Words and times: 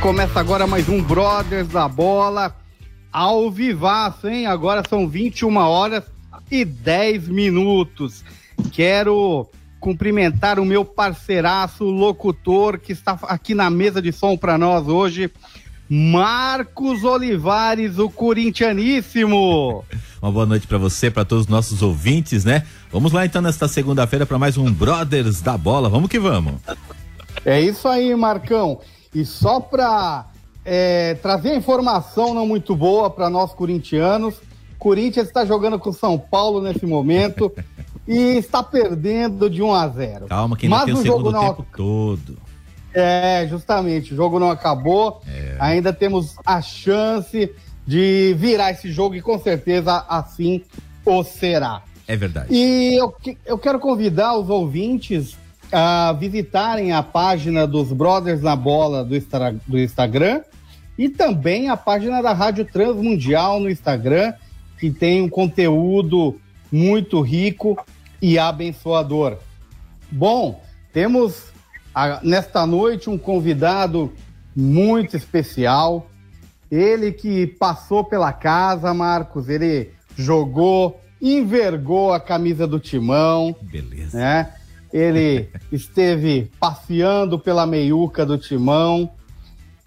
Começa 0.00 0.38
agora 0.38 0.64
mais 0.64 0.88
um 0.88 1.02
Brothers 1.02 1.68
da 1.68 1.88
Bola 1.88 2.54
ao 3.12 3.50
vivaço, 3.50 4.28
hein? 4.28 4.46
Agora 4.46 4.82
são 4.88 5.08
21 5.08 5.56
horas 5.56 6.04
e 6.48 6.64
10 6.64 7.28
minutos. 7.28 8.24
Quero 8.70 9.48
cumprimentar 9.80 10.60
o 10.60 10.64
meu 10.64 10.84
parceiraço, 10.84 11.84
locutor, 11.84 12.78
que 12.78 12.92
está 12.92 13.18
aqui 13.24 13.54
na 13.54 13.68
mesa 13.68 14.00
de 14.00 14.12
som 14.12 14.36
para 14.36 14.56
nós 14.56 14.86
hoje, 14.86 15.32
Marcos 15.88 17.02
Olivares, 17.02 17.98
o 17.98 18.08
corintianíssimo. 18.08 19.84
Uma 20.22 20.30
boa 20.30 20.46
noite 20.46 20.66
para 20.68 20.78
você, 20.78 21.10
para 21.10 21.24
todos 21.24 21.44
os 21.44 21.50
nossos 21.50 21.82
ouvintes, 21.82 22.44
né? 22.44 22.64
Vamos 22.92 23.12
lá 23.12 23.26
então 23.26 23.42
nesta 23.42 23.66
segunda-feira 23.66 24.24
para 24.24 24.38
mais 24.38 24.56
um 24.56 24.72
Brothers 24.72 25.40
da 25.40 25.58
Bola. 25.58 25.88
Vamos 25.88 26.08
que 26.08 26.20
vamos. 26.20 26.54
É 27.44 27.60
isso 27.60 27.88
aí, 27.88 28.14
Marcão. 28.14 28.80
E 29.14 29.24
só 29.24 29.60
para 29.60 30.26
é, 30.64 31.14
trazer 31.14 31.54
informação 31.54 32.34
não 32.34 32.46
muito 32.46 32.76
boa 32.76 33.10
para 33.10 33.30
nós 33.30 33.52
corintianos, 33.52 34.36
Corinthians 34.78 35.26
está 35.26 35.44
jogando 35.44 35.78
com 35.78 35.92
São 35.92 36.18
Paulo 36.18 36.62
nesse 36.62 36.86
momento 36.86 37.52
e 38.06 38.36
está 38.36 38.62
perdendo 38.62 39.50
de 39.50 39.62
1 39.62 39.74
a 39.74 39.88
0. 39.88 40.26
Calma, 40.26 40.56
que 40.56 40.66
ainda 40.66 40.76
Mas 40.76 40.84
tem 40.86 40.94
o 40.94 40.98
segundo 40.98 41.16
jogo 41.16 41.32
não- 41.32 41.54
tempo 41.54 41.66
todo. 41.76 42.38
É, 42.94 43.46
justamente, 43.48 44.14
o 44.14 44.16
jogo 44.16 44.38
não 44.38 44.50
acabou. 44.50 45.20
É. 45.28 45.56
Ainda 45.60 45.92
temos 45.92 46.36
a 46.44 46.60
chance 46.62 47.52
de 47.86 48.34
virar 48.38 48.70
esse 48.70 48.90
jogo 48.90 49.14
e 49.14 49.22
com 49.22 49.38
certeza 49.38 50.04
assim 50.08 50.62
o 51.04 51.22
será. 51.22 51.82
É 52.06 52.16
verdade. 52.16 52.48
E 52.50 52.94
eu, 52.94 53.14
eu 53.44 53.58
quero 53.58 53.78
convidar 53.78 54.36
os 54.36 54.48
ouvintes 54.48 55.36
a 55.72 56.12
visitarem 56.12 56.92
a 56.92 57.02
página 57.02 57.66
dos 57.66 57.92
Brothers 57.92 58.42
na 58.42 58.56
Bola 58.56 59.04
do, 59.04 59.14
do 59.66 59.78
Instagram 59.78 60.42
e 60.96 61.08
também 61.08 61.68
a 61.68 61.76
página 61.76 62.22
da 62.22 62.32
Rádio 62.32 62.64
Transmundial 62.64 63.60
no 63.60 63.70
Instagram, 63.70 64.32
que 64.78 64.90
tem 64.90 65.22
um 65.22 65.28
conteúdo 65.28 66.40
muito 66.72 67.20
rico 67.20 67.78
e 68.20 68.38
abençoador. 68.38 69.36
Bom, 70.10 70.62
temos 70.92 71.44
a- 71.94 72.20
nesta 72.22 72.66
noite 72.66 73.08
um 73.10 73.18
convidado 73.18 74.12
muito 74.56 75.16
especial. 75.16 76.08
Ele 76.70 77.12
que 77.12 77.46
passou 77.46 78.04
pela 78.04 78.32
casa, 78.32 78.92
Marcos, 78.92 79.48
ele 79.48 79.90
jogou, 80.16 81.00
envergou 81.22 82.12
a 82.12 82.20
camisa 82.20 82.66
do 82.66 82.78
timão, 82.80 83.54
Beleza. 83.62 84.18
né? 84.18 84.54
Ele 84.92 85.48
esteve 85.72 86.50
passeando 86.58 87.38
pela 87.38 87.66
meiuca 87.66 88.24
do 88.24 88.38
timão 88.38 89.10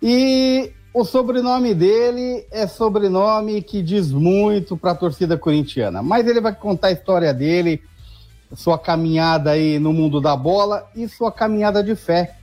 e 0.01 0.71
o 0.93 1.05
sobrenome 1.05 1.73
dele 1.73 2.45
é 2.51 2.67
sobrenome 2.67 3.61
que 3.61 3.81
diz 3.81 4.11
muito 4.11 4.75
para 4.75 4.91
a 4.91 4.95
torcida 4.95 5.37
corintiana. 5.37 6.01
Mas 6.01 6.27
ele 6.27 6.41
vai 6.41 6.53
contar 6.53 6.87
a 6.87 6.91
história 6.91 7.33
dele, 7.33 7.81
sua 8.55 8.77
caminhada 8.77 9.51
aí 9.51 9.79
no 9.79 9.93
mundo 9.93 10.19
da 10.19 10.35
bola 10.35 10.89
e 10.95 11.07
sua 11.07 11.31
caminhada 11.31 11.83
de 11.83 11.95
fé. 11.95 12.35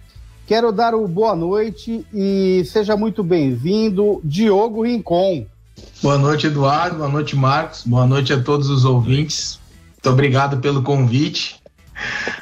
Quero 0.47 0.73
dar 0.73 0.95
o 0.95 1.07
boa 1.07 1.37
noite 1.37 2.07
e 2.13 2.63
seja 2.65 2.97
muito 2.97 3.23
bem-vindo, 3.23 4.19
Diogo 4.25 4.85
Rincon. 4.85 5.45
Boa 6.03 6.17
noite, 6.17 6.47
Eduardo. 6.47 6.97
Boa 6.97 7.09
noite, 7.11 7.37
Marcos. 7.37 7.83
Boa 7.85 8.07
noite 8.07 8.33
a 8.33 8.43
todos 8.43 8.71
os 8.71 8.87
ouvintes. 8.87 9.61
Muito 9.93 10.11
obrigado 10.11 10.59
pelo 10.59 10.83
convite. 10.83 11.61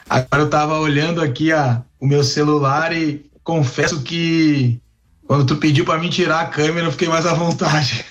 Agora 0.09 0.43
eu 0.43 0.47
estava 0.47 0.79
olhando 0.79 1.21
aqui 1.21 1.53
a, 1.53 1.83
o 2.01 2.07
meu 2.07 2.23
celular 2.23 2.97
e 2.97 3.25
confesso 3.43 4.03
que 4.03 4.81
quando 5.27 5.47
tu 5.47 5.57
pediu 5.57 5.85
para 5.85 5.99
mim 5.99 6.09
tirar 6.09 6.41
a 6.41 6.47
câmera, 6.47 6.87
eu 6.87 6.93
fiquei 6.93 7.09
mais 7.09 7.27
à 7.27 7.35
vontade. 7.35 8.05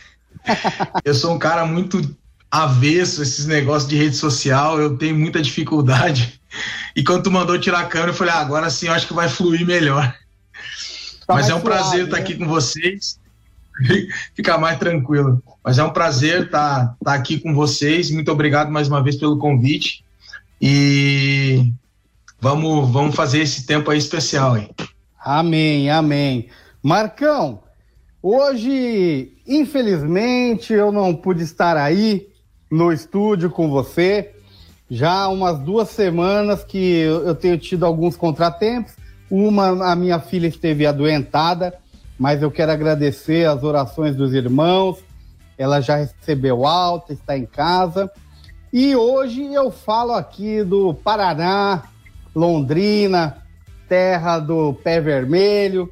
Eu 1.04 1.16
sou 1.16 1.34
um 1.34 1.40
cara 1.40 1.66
muito 1.66 2.16
avesso 2.52 3.22
a 3.22 3.24
esses 3.24 3.48
negócios 3.48 3.90
de 3.90 3.96
rede 3.96 4.16
social, 4.16 4.80
eu 4.80 4.96
tenho 4.96 5.16
muita 5.16 5.42
dificuldade. 5.42 6.40
E 6.96 7.04
quando 7.04 7.24
tu 7.24 7.32
mandou 7.32 7.60
tirar 7.60 7.80
a 7.80 7.86
câmera, 7.86 8.12
eu 8.12 8.16
falei, 8.16 8.34
ah, 8.34 8.42
agora 8.42 8.70
sim 8.70 8.88
eu 8.88 8.94
acho 8.94 9.08
que 9.08 9.14
vai 9.14 9.28
fluir 9.28 9.66
melhor. 9.66 10.16
Tá 11.26 11.34
Mas 11.34 11.50
é 11.50 11.56
um 11.56 11.62
prazer 11.62 11.84
suave, 11.84 12.04
estar 12.04 12.18
né? 12.18 12.22
aqui 12.22 12.36
com 12.36 12.48
vocês. 12.48 13.20
Ficar 14.36 14.58
mais 14.58 14.78
tranquilo. 14.78 15.42
Mas 15.64 15.80
é 15.80 15.84
um 15.84 15.90
prazer 15.90 16.46
estar, 16.46 16.96
estar 17.00 17.14
aqui 17.14 17.40
com 17.40 17.54
vocês. 17.54 18.12
Muito 18.12 18.32
obrigado 18.32 18.72
mais 18.72 18.88
uma 18.88 19.04
vez 19.04 19.16
pelo 19.16 19.38
convite. 19.38 20.05
E 20.62 21.72
vamos, 22.40 22.90
vamos 22.92 23.16
fazer 23.16 23.40
esse 23.40 23.66
tempo 23.66 23.92
aí 23.92 23.98
especial 23.98 24.54
aí. 24.54 24.70
Amém, 25.24 25.90
amém. 25.90 26.50
Marcão, 26.82 27.64
hoje, 28.22 29.34
infelizmente, 29.48 30.72
eu 30.72 30.92
não 30.92 31.16
pude 31.16 31.44
estar 31.44 31.78
aí 31.78 32.28
no 32.72 32.92
estúdio 32.92 33.50
com 33.50 33.70
você. 33.70 34.34
Já 34.90 35.12
há 35.12 35.30
umas 35.30 35.60
duas 35.60 35.90
semanas 35.90 36.64
que 36.64 36.78
eu 36.78 37.34
tenho 37.34 37.58
tido 37.58 37.86
alguns 37.86 38.16
contratempos. 38.16 38.94
Uma, 39.30 39.92
a 39.92 39.96
minha 39.96 40.20
filha 40.20 40.48
esteve 40.48 40.86
adoentada, 40.86 41.74
mas 42.20 42.44
eu 42.44 42.52
quero 42.52 42.72
agradecer 42.72 43.48
as 43.48 43.64
orações 43.64 44.16
dos 44.16 44.34
irmãos. 44.34 45.00
Ela 45.58 45.82
já 45.82 45.96
recebeu 45.96 46.66
alta, 46.68 47.14
está 47.14 47.36
em 47.36 47.46
casa. 47.46 48.12
E 48.78 48.94
hoje 48.94 49.42
eu 49.54 49.72
falo 49.72 50.12
aqui 50.12 50.62
do 50.62 50.94
Paraná, 50.94 51.84
Londrina, 52.36 53.42
terra 53.88 54.38
do 54.38 54.74
pé 54.74 55.00
vermelho. 55.00 55.90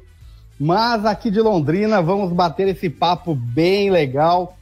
Mas 0.60 1.06
aqui 1.06 1.30
de 1.30 1.40
Londrina 1.40 2.02
vamos 2.02 2.30
bater 2.30 2.68
esse 2.68 2.90
papo 2.90 3.34
bem 3.34 3.90
legal, 3.90 4.58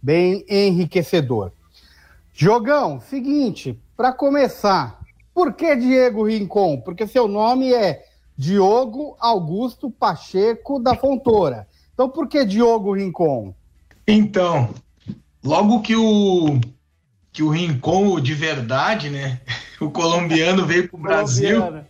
bem 0.00 0.44
enriquecedor. 0.48 1.50
Jogão, 2.32 3.00
seguinte, 3.00 3.76
para 3.96 4.12
começar, 4.12 5.00
por 5.34 5.52
que 5.52 5.74
Diego 5.74 6.26
Rincon? 6.26 6.80
Porque 6.80 7.08
seu 7.08 7.26
nome 7.26 7.74
é 7.74 8.04
Diogo 8.36 9.16
Augusto 9.18 9.90
Pacheco 9.90 10.78
da 10.78 10.94
Fontoura. 10.94 11.66
Então 11.92 12.08
por 12.08 12.28
que 12.28 12.44
Diogo 12.44 12.92
Rincon? 12.92 13.52
Então, 14.06 14.68
logo 15.42 15.82
que 15.82 15.96
o 15.96 16.60
que 17.34 17.42
o 17.42 17.50
Rincon 17.50 18.18
de 18.20 18.32
verdade, 18.32 19.10
né? 19.10 19.40
O 19.80 19.90
colombiano 19.90 20.64
veio 20.64 20.88
para 20.88 20.96
o 20.96 21.02
Brasil. 21.02 21.60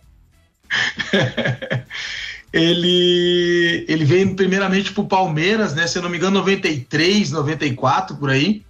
Ele, 2.51 3.85
ele 3.87 4.05
veio 4.05 4.33
primeiramente 4.33 4.93
pro 4.93 5.05
Palmeiras, 5.05 5.75
né? 5.75 5.85
Se 5.87 5.97
eu 5.97 6.01
não 6.01 6.09
me 6.09 6.15
engano, 6.15 6.39
93, 6.39 7.31
94 7.31 8.15
por 8.15 8.29
aí. 8.29 8.63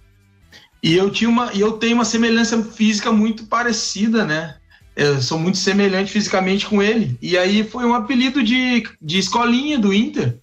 E 0.82 0.96
eu 0.96 1.08
tinha 1.08 1.30
uma, 1.30 1.52
e 1.52 1.60
eu 1.60 1.74
tenho 1.74 1.94
uma 1.94 2.04
semelhança 2.04 2.60
física 2.64 3.12
muito 3.12 3.46
parecida, 3.46 4.24
né? 4.24 4.56
Eu 4.96 5.22
sou 5.22 5.38
muito 5.38 5.58
semelhante 5.58 6.10
fisicamente 6.10 6.66
com 6.66 6.82
ele. 6.82 7.16
E 7.22 7.38
aí 7.38 7.62
foi 7.62 7.84
um 7.84 7.94
apelido 7.94 8.42
de, 8.42 8.82
de 9.00 9.18
escolinha 9.18 9.78
do 9.78 9.94
Inter. 9.94 10.36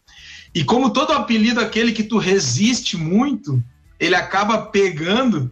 E 0.55 0.63
como 0.63 0.91
todo 0.91 1.11
apelido 1.11 1.59
aquele 1.59 1.91
que 1.91 2.03
tu 2.03 2.17
resiste 2.17 2.95
muito, 2.95 3.61
ele 3.99 4.15
acaba 4.15 4.57
pegando, 4.57 5.51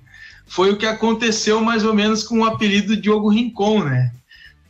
foi 0.52 0.70
o 0.70 0.76
que 0.76 0.86
aconteceu 0.86 1.62
mais 1.62 1.86
ou 1.86 1.94
menos 1.94 2.24
com 2.24 2.40
o 2.40 2.44
apelido 2.44 2.98
Diogo 2.98 3.30
Rincon, 3.30 3.86
né? 3.86 4.12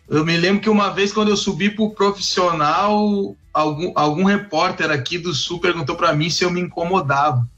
Eu 0.08 0.24
me 0.24 0.38
lembro 0.38 0.62
que 0.62 0.70
uma 0.70 0.92
vez, 0.92 1.12
quando 1.12 1.30
eu 1.30 1.36
subi 1.36 1.72
pro 1.72 1.90
profissional, 1.90 3.36
algum, 3.52 3.92
algum 3.96 4.24
repórter 4.24 4.92
aqui 4.92 5.18
do 5.18 5.34
Sul 5.34 5.60
perguntou 5.60 5.96
para 5.96 6.14
mim 6.14 6.30
se 6.30 6.44
eu 6.44 6.52
me 6.52 6.62
incomodava 6.62 7.50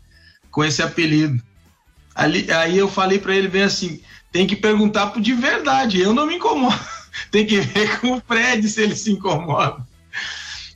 com 0.50 0.64
esse 0.64 0.82
apelido. 0.82 1.44
Ali, 2.16 2.50
aí 2.50 2.78
eu 2.78 2.88
falei 2.88 3.20
para 3.20 3.36
ele 3.36 3.50
bem 3.50 3.64
assim: 3.64 4.00
tem 4.32 4.48
que 4.48 4.56
perguntar 4.56 5.08
pro 5.08 5.20
de 5.20 5.34
verdade, 5.34 6.00
eu 6.00 6.14
não 6.14 6.26
me 6.26 6.36
incomodo. 6.36 6.80
tem 7.30 7.46
que 7.46 7.60
ver 7.60 8.00
com 8.00 8.14
o 8.14 8.22
Fred 8.26 8.70
se 8.70 8.84
ele 8.84 8.96
se 8.96 9.12
incomoda. 9.12 9.86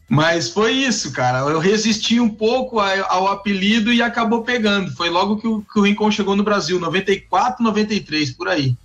Mas 0.10 0.50
foi 0.50 0.72
isso, 0.72 1.12
cara. 1.12 1.40
Eu 1.40 1.60
resisti 1.60 2.20
um 2.20 2.30
pouco 2.30 2.80
ao 2.80 3.28
apelido 3.28 3.92
e 3.92 4.02
acabou 4.02 4.42
pegando. 4.42 4.92
Foi 4.92 5.10
logo 5.10 5.38
que 5.38 5.48
o, 5.48 5.62
que 5.62 5.80
o 5.80 5.82
Rincon 5.84 6.10
chegou 6.10 6.36
no 6.36 6.44
Brasil, 6.44 6.80
94, 6.80 7.62
93, 7.64 8.32
por 8.32 8.48
aí. 8.48 8.76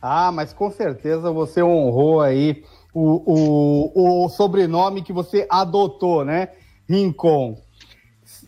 Ah, 0.00 0.30
mas 0.30 0.52
com 0.52 0.70
certeza 0.70 1.30
você 1.30 1.62
honrou 1.62 2.20
aí 2.20 2.62
o, 2.94 3.90
o, 3.94 4.24
o 4.24 4.28
sobrenome 4.28 5.02
que 5.02 5.12
você 5.12 5.46
adotou, 5.50 6.24
né? 6.24 6.50
Rincon. 6.88 7.58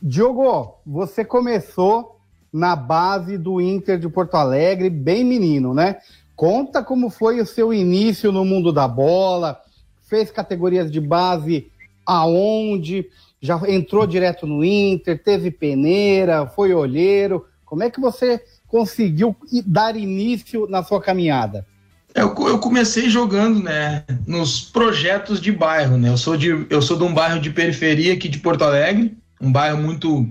Diogo, 0.00 0.76
você 0.86 1.24
começou 1.24 2.20
na 2.52 2.76
base 2.76 3.36
do 3.36 3.60
Inter 3.60 3.98
de 3.98 4.08
Porto 4.08 4.34
Alegre, 4.36 4.90
bem 4.90 5.24
menino, 5.24 5.74
né? 5.74 5.96
Conta 6.36 6.82
como 6.82 7.10
foi 7.10 7.40
o 7.40 7.46
seu 7.46 7.72
início 7.72 8.30
no 8.30 8.44
mundo 8.44 8.72
da 8.72 8.86
bola, 8.86 9.60
fez 10.02 10.30
categorias 10.30 10.90
de 10.90 11.00
base 11.00 11.70
aonde, 12.06 13.06
já 13.40 13.60
entrou 13.68 14.06
direto 14.06 14.46
no 14.46 14.64
Inter, 14.64 15.22
teve 15.22 15.50
peneira, 15.50 16.46
foi 16.46 16.72
olheiro. 16.72 17.44
Como 17.64 17.82
é 17.82 17.90
que 17.90 18.00
você 18.00 18.42
conseguiu 18.68 19.36
dar 19.66 19.96
início 19.96 20.66
na 20.68 20.82
sua 20.82 21.00
caminhada? 21.00 21.66
Eu, 22.14 22.34
eu, 22.46 22.58
comecei 22.58 23.08
jogando, 23.08 23.62
né, 23.62 24.04
nos 24.26 24.60
projetos 24.60 25.40
de 25.40 25.50
bairro, 25.50 25.96
né? 25.96 26.10
Eu 26.10 26.18
sou 26.18 26.36
de 26.36 26.66
eu 26.68 26.82
sou 26.82 26.96
de 26.96 27.04
um 27.04 27.14
bairro 27.14 27.40
de 27.40 27.50
periferia 27.50 28.12
aqui 28.12 28.28
de 28.28 28.38
Porto 28.38 28.64
Alegre, 28.64 29.16
um 29.40 29.50
bairro 29.50 29.78
muito 29.80 30.28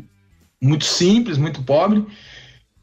muito 0.62 0.86
simples, 0.86 1.40
muito 1.40 1.64
pobre. 1.64 2.06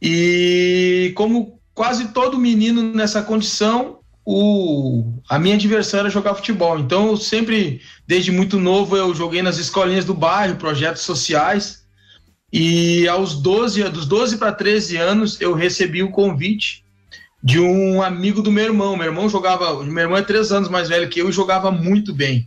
E 0.02 1.12
como 1.14 1.60
quase 1.72 2.08
todo 2.08 2.38
menino 2.38 2.82
nessa 2.82 3.22
condição, 3.22 3.98
o, 4.30 5.22
a 5.26 5.38
minha 5.38 5.56
diversão 5.56 6.00
era 6.00 6.10
jogar 6.10 6.34
futebol. 6.34 6.78
Então, 6.78 7.06
eu 7.06 7.16
sempre, 7.16 7.80
desde 8.06 8.30
muito 8.30 8.60
novo, 8.60 8.94
eu 8.94 9.14
joguei 9.14 9.40
nas 9.40 9.56
escolinhas 9.56 10.04
do 10.04 10.12
bairro, 10.12 10.56
projetos 10.56 11.00
sociais. 11.00 11.82
E 12.52 13.08
aos 13.08 13.40
12, 13.40 13.84
dos 13.84 14.04
12 14.04 14.36
para 14.36 14.52
13 14.52 14.98
anos, 14.98 15.40
eu 15.40 15.54
recebi 15.54 16.02
o 16.02 16.10
convite 16.10 16.84
de 17.42 17.58
um 17.58 18.02
amigo 18.02 18.42
do 18.42 18.52
meu 18.52 18.66
irmão. 18.66 18.98
Meu 18.98 19.06
irmão 19.06 19.30
jogava, 19.30 19.82
meu 19.82 20.02
irmão 20.02 20.18
é 20.18 20.22
três 20.22 20.52
anos 20.52 20.68
mais 20.68 20.90
velho 20.90 21.08
que 21.08 21.22
eu 21.22 21.30
e 21.30 21.32
jogava 21.32 21.70
muito 21.70 22.12
bem. 22.12 22.46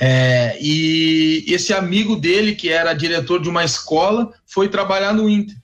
É, 0.00 0.56
e 0.62 1.44
esse 1.46 1.74
amigo 1.74 2.16
dele, 2.16 2.54
que 2.54 2.70
era 2.70 2.94
diretor 2.94 3.38
de 3.38 3.50
uma 3.50 3.66
escola, 3.66 4.32
foi 4.46 4.66
trabalhar 4.70 5.12
no 5.12 5.28
Inter 5.28 5.56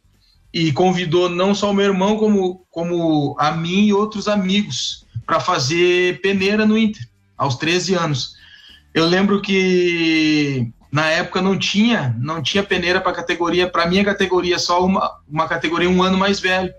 e 0.53 0.73
convidou 0.73 1.29
não 1.29 1.55
só 1.55 1.71
o 1.71 1.75
meu 1.75 1.87
irmão, 1.87 2.17
como, 2.17 2.67
como 2.71 3.37
a 3.39 3.53
mim 3.53 3.87
e 3.87 3.93
outros 3.93 4.27
amigos 4.27 5.07
para 5.25 5.39
fazer 5.39 6.21
peneira 6.21 6.67
no 6.67 6.77
Inter, 6.77 7.03
aos 7.37 7.57
13 7.57 7.95
anos. 7.95 8.35
Eu 8.93 9.07
lembro 9.07 9.41
que 9.41 10.73
na 10.91 11.07
época 11.07 11.41
não 11.41 11.57
tinha, 11.57 12.17
não 12.19 12.43
tinha 12.43 12.63
peneira 12.63 13.01
para 13.01 13.13
categoria, 13.13 13.71
para 13.71 13.87
minha 13.87 14.05
categoria, 14.05 14.59
só 14.59 14.85
uma, 14.85 15.19
uma 15.29 15.47
categoria 15.47 15.89
um 15.89 16.03
ano 16.03 16.19
mais 16.19 16.41
velho. 16.41 16.73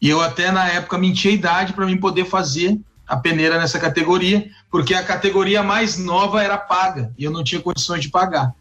E 0.00 0.08
eu 0.08 0.20
até 0.20 0.50
na 0.50 0.66
época 0.68 0.98
menti 0.98 1.28
a 1.28 1.32
idade 1.32 1.72
para 1.72 1.86
mim 1.86 1.96
poder 1.96 2.24
fazer 2.24 2.78
a 3.06 3.16
peneira 3.16 3.58
nessa 3.58 3.78
categoria, 3.78 4.50
porque 4.70 4.94
a 4.94 5.04
categoria 5.04 5.62
mais 5.62 5.98
nova 5.98 6.42
era 6.42 6.58
paga 6.58 7.12
e 7.16 7.24
eu 7.24 7.30
não 7.30 7.44
tinha 7.44 7.60
condições 7.60 8.02
de 8.02 8.08
pagar. 8.08 8.52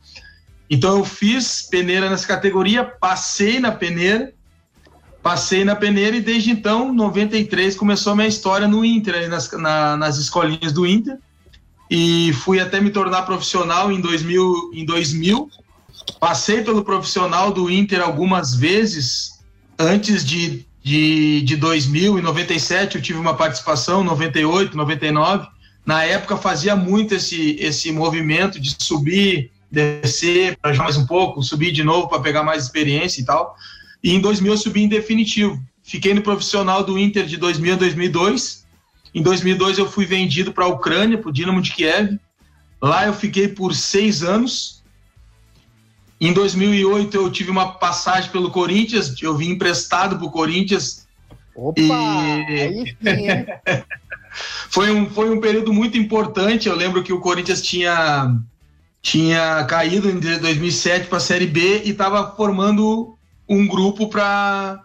Então 0.69 0.97
eu 0.97 1.05
fiz 1.05 1.63
peneira 1.63 2.09
nessa 2.09 2.27
categoria, 2.27 2.83
passei 2.83 3.59
na 3.59 3.71
peneira, 3.71 4.33
passei 5.23 5.63
na 5.63 5.75
peneira 5.75 6.17
e 6.17 6.21
desde 6.21 6.51
então, 6.51 6.93
93, 6.93 7.75
começou 7.75 8.13
a 8.13 8.15
minha 8.15 8.27
história 8.27 8.67
no 8.67 8.83
Inter, 8.83 9.29
nas, 9.29 9.51
na, 9.53 9.97
nas 9.97 10.17
escolinhas 10.17 10.71
do 10.71 10.85
Inter. 10.85 11.17
E 11.89 12.33
fui 12.33 12.59
até 12.59 12.79
me 12.81 12.91
tornar 12.91 13.23
profissional 13.23 13.91
em 13.91 14.01
2000, 14.01 14.71
em 14.73 14.85
2000. 14.85 15.49
Passei 16.19 16.61
pelo 16.61 16.83
profissional 16.83 17.51
do 17.51 17.71
Inter 17.71 18.01
algumas 18.01 18.53
vezes 18.53 19.39
antes 19.79 20.25
de 20.25 20.65
de, 20.83 21.41
de 21.43 21.55
2000 21.55 22.19
e 22.19 22.21
97 22.21 22.97
eu 22.97 23.01
tive 23.01 23.17
uma 23.17 23.35
participação, 23.35 24.03
98, 24.03 24.75
99. 24.75 25.47
Na 25.85 26.03
época 26.03 26.35
fazia 26.35 26.75
muito 26.75 27.15
esse, 27.15 27.55
esse 27.59 27.91
movimento 27.91 28.59
de 28.59 28.75
subir, 28.77 29.49
descer 29.71 30.57
para 30.61 30.75
mais 30.75 30.97
um 30.97 31.05
pouco, 31.05 31.41
subir 31.41 31.71
de 31.71 31.83
novo 31.83 32.09
para 32.09 32.19
pegar 32.19 32.43
mais 32.43 32.63
experiência 32.63 33.21
e 33.21 33.25
tal. 33.25 33.55
E 34.03 34.13
em 34.13 34.19
2000 34.19 34.53
eu 34.53 34.57
subi 34.57 34.83
em 34.83 34.87
definitivo. 34.87 35.61
Fiquei 35.81 36.13
no 36.13 36.21
profissional 36.21 36.83
do 36.83 36.97
Inter 36.99 37.25
de 37.25 37.37
2000 37.37 37.73
a 37.73 37.77
2002. 37.77 38.65
Em 39.15 39.21
2002 39.21 39.77
eu 39.77 39.89
fui 39.89 40.05
vendido 40.05 40.51
para 40.51 40.65
a 40.65 40.69
Ucrânia, 40.69 41.17
para 41.17 41.29
o 41.29 41.33
Dinamo 41.33 41.61
de 41.61 41.71
Kiev. 41.71 42.19
Lá 42.81 43.05
eu 43.05 43.13
fiquei 43.13 43.47
por 43.47 43.73
seis 43.73 44.23
anos 44.23 44.83
em 46.23 46.31
2008 46.31 47.17
eu 47.17 47.29
tive 47.29 47.51
uma 47.51 47.73
passagem 47.73 48.31
pelo 48.31 48.49
Corinthians, 48.49 49.13
eu 49.21 49.35
vim 49.35 49.49
emprestado 49.49 50.17
para 50.17 50.25
o 50.25 50.31
Corinthians. 50.31 51.05
Opa! 51.53 51.81
E... 52.49 52.95
Foi, 54.67 54.89
um, 54.89 55.07
foi 55.07 55.29
um 55.29 55.39
período 55.39 55.71
muito 55.71 55.95
importante. 55.95 56.67
Eu 56.67 56.75
lembro 56.75 57.03
que 57.03 57.13
o 57.13 57.19
Corinthians 57.19 57.61
tinha, 57.61 58.35
tinha 58.99 59.63
caído 59.65 60.09
em 60.09 60.19
2007 60.19 61.07
para 61.07 61.19
a 61.19 61.21
Série 61.21 61.45
B 61.45 61.83
e 61.85 61.91
estava 61.91 62.35
formando 62.35 63.15
um 63.47 63.67
grupo 63.67 64.07
para 64.07 64.79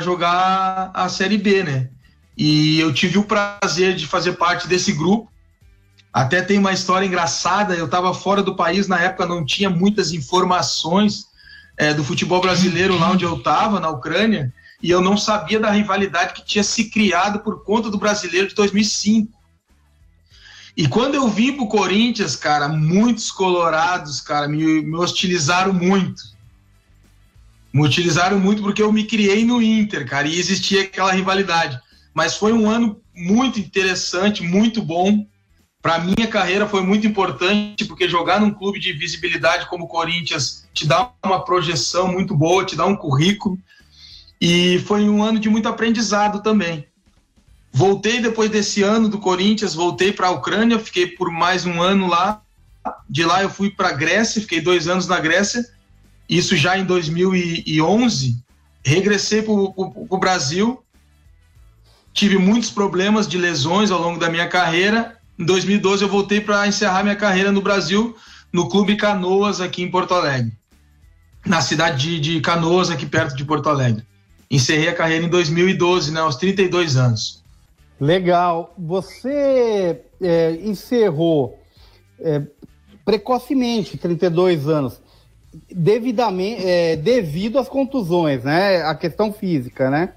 jogar 0.00 0.90
a 0.92 1.08
Série 1.08 1.38
B, 1.38 1.62
né? 1.62 1.88
E 2.36 2.80
eu 2.80 2.92
tive 2.92 3.18
o 3.18 3.24
prazer 3.24 3.94
de 3.94 4.06
fazer 4.06 4.32
parte 4.32 4.66
desse 4.66 4.92
grupo. 4.92 5.30
Até 6.12 6.42
tem 6.42 6.58
uma 6.58 6.72
história 6.72 7.06
engraçada. 7.06 7.74
Eu 7.74 7.86
estava 7.86 8.12
fora 8.12 8.42
do 8.42 8.56
país 8.56 8.88
na 8.88 9.00
época, 9.00 9.26
não 9.26 9.44
tinha 9.44 9.70
muitas 9.70 10.12
informações 10.12 11.26
é, 11.76 11.92
do 11.92 12.04
futebol 12.04 12.40
brasileiro 12.40 12.98
lá 12.98 13.10
onde 13.10 13.24
eu 13.24 13.36
estava, 13.36 13.80
na 13.80 13.88
Ucrânia, 13.88 14.52
e 14.82 14.90
eu 14.90 15.00
não 15.00 15.16
sabia 15.16 15.58
da 15.58 15.70
rivalidade 15.70 16.34
que 16.34 16.44
tinha 16.44 16.62
se 16.62 16.90
criado 16.90 17.40
por 17.40 17.64
conta 17.64 17.90
do 17.90 17.98
brasileiro 17.98 18.48
de 18.48 18.54
2005. 18.54 19.32
E 20.76 20.88
quando 20.88 21.14
eu 21.14 21.28
vim 21.28 21.52
pro 21.52 21.68
Corinthians, 21.68 22.34
cara, 22.34 22.68
muitos 22.68 23.30
colorados, 23.30 24.20
cara, 24.20 24.48
me, 24.48 24.82
me 24.82 24.96
hostilizaram 24.96 25.72
muito. 25.72 26.33
Me 27.74 27.82
utilizaram 27.82 28.38
muito 28.38 28.62
porque 28.62 28.80
eu 28.80 28.92
me 28.92 29.04
criei 29.04 29.44
no 29.44 29.60
Inter, 29.60 30.08
cara, 30.08 30.28
e 30.28 30.38
existia 30.38 30.82
aquela 30.82 31.12
rivalidade. 31.12 31.78
Mas 32.14 32.36
foi 32.36 32.52
um 32.52 32.70
ano 32.70 33.00
muito 33.12 33.58
interessante, 33.58 34.42
muito 34.42 34.80
bom 34.80 35.26
para 35.84 35.98
minha 35.98 36.26
carreira 36.26 36.66
foi 36.66 36.80
muito 36.80 37.06
importante 37.06 37.84
porque 37.84 38.08
jogar 38.08 38.40
num 38.40 38.50
clube 38.50 38.80
de 38.80 38.90
visibilidade 38.94 39.66
como 39.66 39.84
o 39.84 39.86
Corinthians 39.86 40.66
te 40.72 40.86
dá 40.86 41.10
uma 41.22 41.44
projeção 41.44 42.10
muito 42.10 42.34
boa, 42.34 42.64
te 42.64 42.74
dá 42.74 42.86
um 42.86 42.96
currículo 42.96 43.58
e 44.40 44.78
foi 44.86 45.06
um 45.06 45.22
ano 45.22 45.38
de 45.38 45.50
muito 45.50 45.68
aprendizado 45.68 46.42
também. 46.42 46.86
Voltei 47.70 48.18
depois 48.18 48.50
desse 48.50 48.82
ano 48.82 49.10
do 49.10 49.18
Corinthians, 49.18 49.74
voltei 49.74 50.10
para 50.10 50.28
a 50.28 50.30
Ucrânia, 50.30 50.78
fiquei 50.78 51.06
por 51.06 51.30
mais 51.30 51.66
um 51.66 51.82
ano 51.82 52.06
lá. 52.06 52.40
De 53.06 53.22
lá 53.22 53.42
eu 53.42 53.50
fui 53.50 53.68
para 53.68 53.90
a 53.90 53.92
Grécia, 53.92 54.40
fiquei 54.40 54.62
dois 54.62 54.88
anos 54.88 55.06
na 55.06 55.20
Grécia. 55.20 55.62
Isso 56.28 56.56
já 56.56 56.78
em 56.78 56.84
2011. 56.84 58.42
Regressei 58.84 59.42
para 59.42 59.52
o 59.52 60.18
Brasil. 60.18 60.82
Tive 62.12 62.38
muitos 62.38 62.70
problemas 62.70 63.26
de 63.26 63.38
lesões 63.38 63.90
ao 63.90 64.00
longo 64.00 64.18
da 64.18 64.30
minha 64.30 64.48
carreira 64.48 65.18
em 65.38 65.44
2012 65.44 66.02
eu 66.02 66.08
voltei 66.08 66.40
para 66.40 66.66
encerrar 66.66 67.02
minha 67.02 67.16
carreira 67.16 67.50
no 67.50 67.60
Brasil, 67.60 68.16
no 68.52 68.68
Clube 68.68 68.96
Canoas, 68.96 69.60
aqui 69.60 69.82
em 69.82 69.90
Porto 69.90 70.14
Alegre. 70.14 70.52
Na 71.44 71.60
cidade 71.60 71.98
de, 71.98 72.20
de 72.20 72.40
Canoas, 72.40 72.88
aqui 72.88 73.04
perto 73.04 73.36
de 73.36 73.44
Porto 73.44 73.68
Alegre. 73.68 74.06
Encerrei 74.48 74.88
a 74.88 74.94
carreira 74.94 75.24
em 75.24 75.28
2012, 75.28 76.12
né, 76.12 76.20
aos 76.20 76.36
32 76.36 76.96
anos. 76.96 77.42
Legal. 78.00 78.72
Você 78.78 80.02
é, 80.22 80.52
encerrou 80.62 81.58
é, 82.20 82.42
precocemente, 83.04 83.98
32 83.98 84.68
anos, 84.68 85.00
devidamente, 85.70 86.64
é, 86.64 86.96
devido 86.96 87.58
às 87.58 87.68
contusões, 87.68 88.44
né? 88.44 88.82
A 88.82 88.94
questão 88.94 89.32
física, 89.32 89.90
né? 89.90 90.14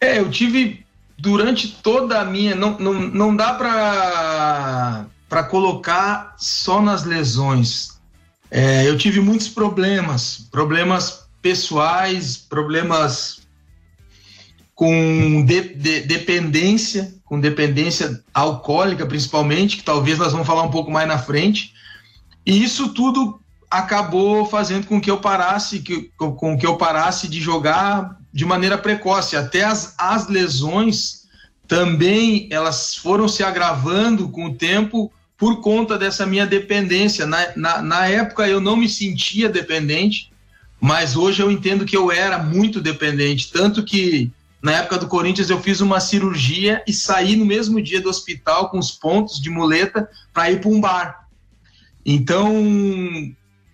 É, 0.00 0.18
eu 0.18 0.30
tive 0.30 0.84
durante 1.18 1.68
toda 1.82 2.20
a 2.20 2.24
minha. 2.24 2.54
Não, 2.54 2.78
não, 2.78 2.92
não 2.94 3.36
dá 3.36 3.54
para 5.28 5.42
colocar 5.44 6.34
só 6.38 6.82
nas 6.82 7.04
lesões. 7.04 7.94
É, 8.50 8.88
eu 8.88 8.96
tive 8.96 9.20
muitos 9.20 9.48
problemas, 9.48 10.46
problemas 10.50 11.24
pessoais, 11.42 12.36
problemas 12.36 13.42
com 14.74 15.44
de, 15.44 15.74
de, 15.74 16.00
dependência, 16.00 17.14
com 17.24 17.40
dependência 17.40 18.22
alcoólica 18.32 19.06
principalmente, 19.06 19.78
que 19.78 19.82
talvez 19.82 20.18
nós 20.18 20.32
vamos 20.32 20.46
falar 20.46 20.62
um 20.62 20.70
pouco 20.70 20.90
mais 20.90 21.08
na 21.08 21.18
frente. 21.18 21.73
E 22.46 22.62
isso 22.62 22.88
tudo 22.90 23.40
acabou 23.70 24.46
fazendo 24.46 24.86
com 24.86 25.00
que 25.00 25.10
eu 25.10 25.18
parasse, 25.18 25.80
que, 25.80 26.10
com 26.16 26.56
que 26.56 26.66
eu 26.66 26.76
parasse 26.76 27.26
de 27.26 27.40
jogar 27.40 28.18
de 28.32 28.44
maneira 28.44 28.78
precoce. 28.78 29.36
Até 29.36 29.64
as, 29.64 29.94
as 29.98 30.28
lesões 30.28 31.24
também 31.66 32.48
elas 32.50 32.94
foram 32.94 33.26
se 33.26 33.42
agravando 33.42 34.28
com 34.28 34.46
o 34.46 34.54
tempo 34.54 35.10
por 35.36 35.60
conta 35.60 35.98
dessa 35.98 36.26
minha 36.26 36.46
dependência. 36.46 37.26
Na, 37.26 37.48
na, 37.56 37.82
na 37.82 38.06
época 38.06 38.46
eu 38.46 38.60
não 38.60 38.76
me 38.76 38.88
sentia 38.88 39.48
dependente, 39.48 40.30
mas 40.80 41.16
hoje 41.16 41.42
eu 41.42 41.50
entendo 41.50 41.84
que 41.84 41.96
eu 41.96 42.12
era 42.12 42.38
muito 42.38 42.80
dependente, 42.80 43.50
tanto 43.50 43.82
que 43.82 44.30
na 44.64 44.72
época 44.72 44.96
do 44.96 45.08
Corinthians, 45.08 45.50
eu 45.50 45.60
fiz 45.60 45.82
uma 45.82 46.00
cirurgia 46.00 46.82
e 46.86 46.92
saí 46.92 47.36
no 47.36 47.44
mesmo 47.44 47.82
dia 47.82 48.00
do 48.00 48.08
hospital 48.08 48.70
com 48.70 48.78
os 48.78 48.90
pontos 48.90 49.38
de 49.38 49.50
muleta 49.50 50.08
para 50.32 50.50
ir 50.50 50.58
para 50.62 50.70
um 50.70 50.80
bar. 50.80 51.23
Então, 52.04 52.52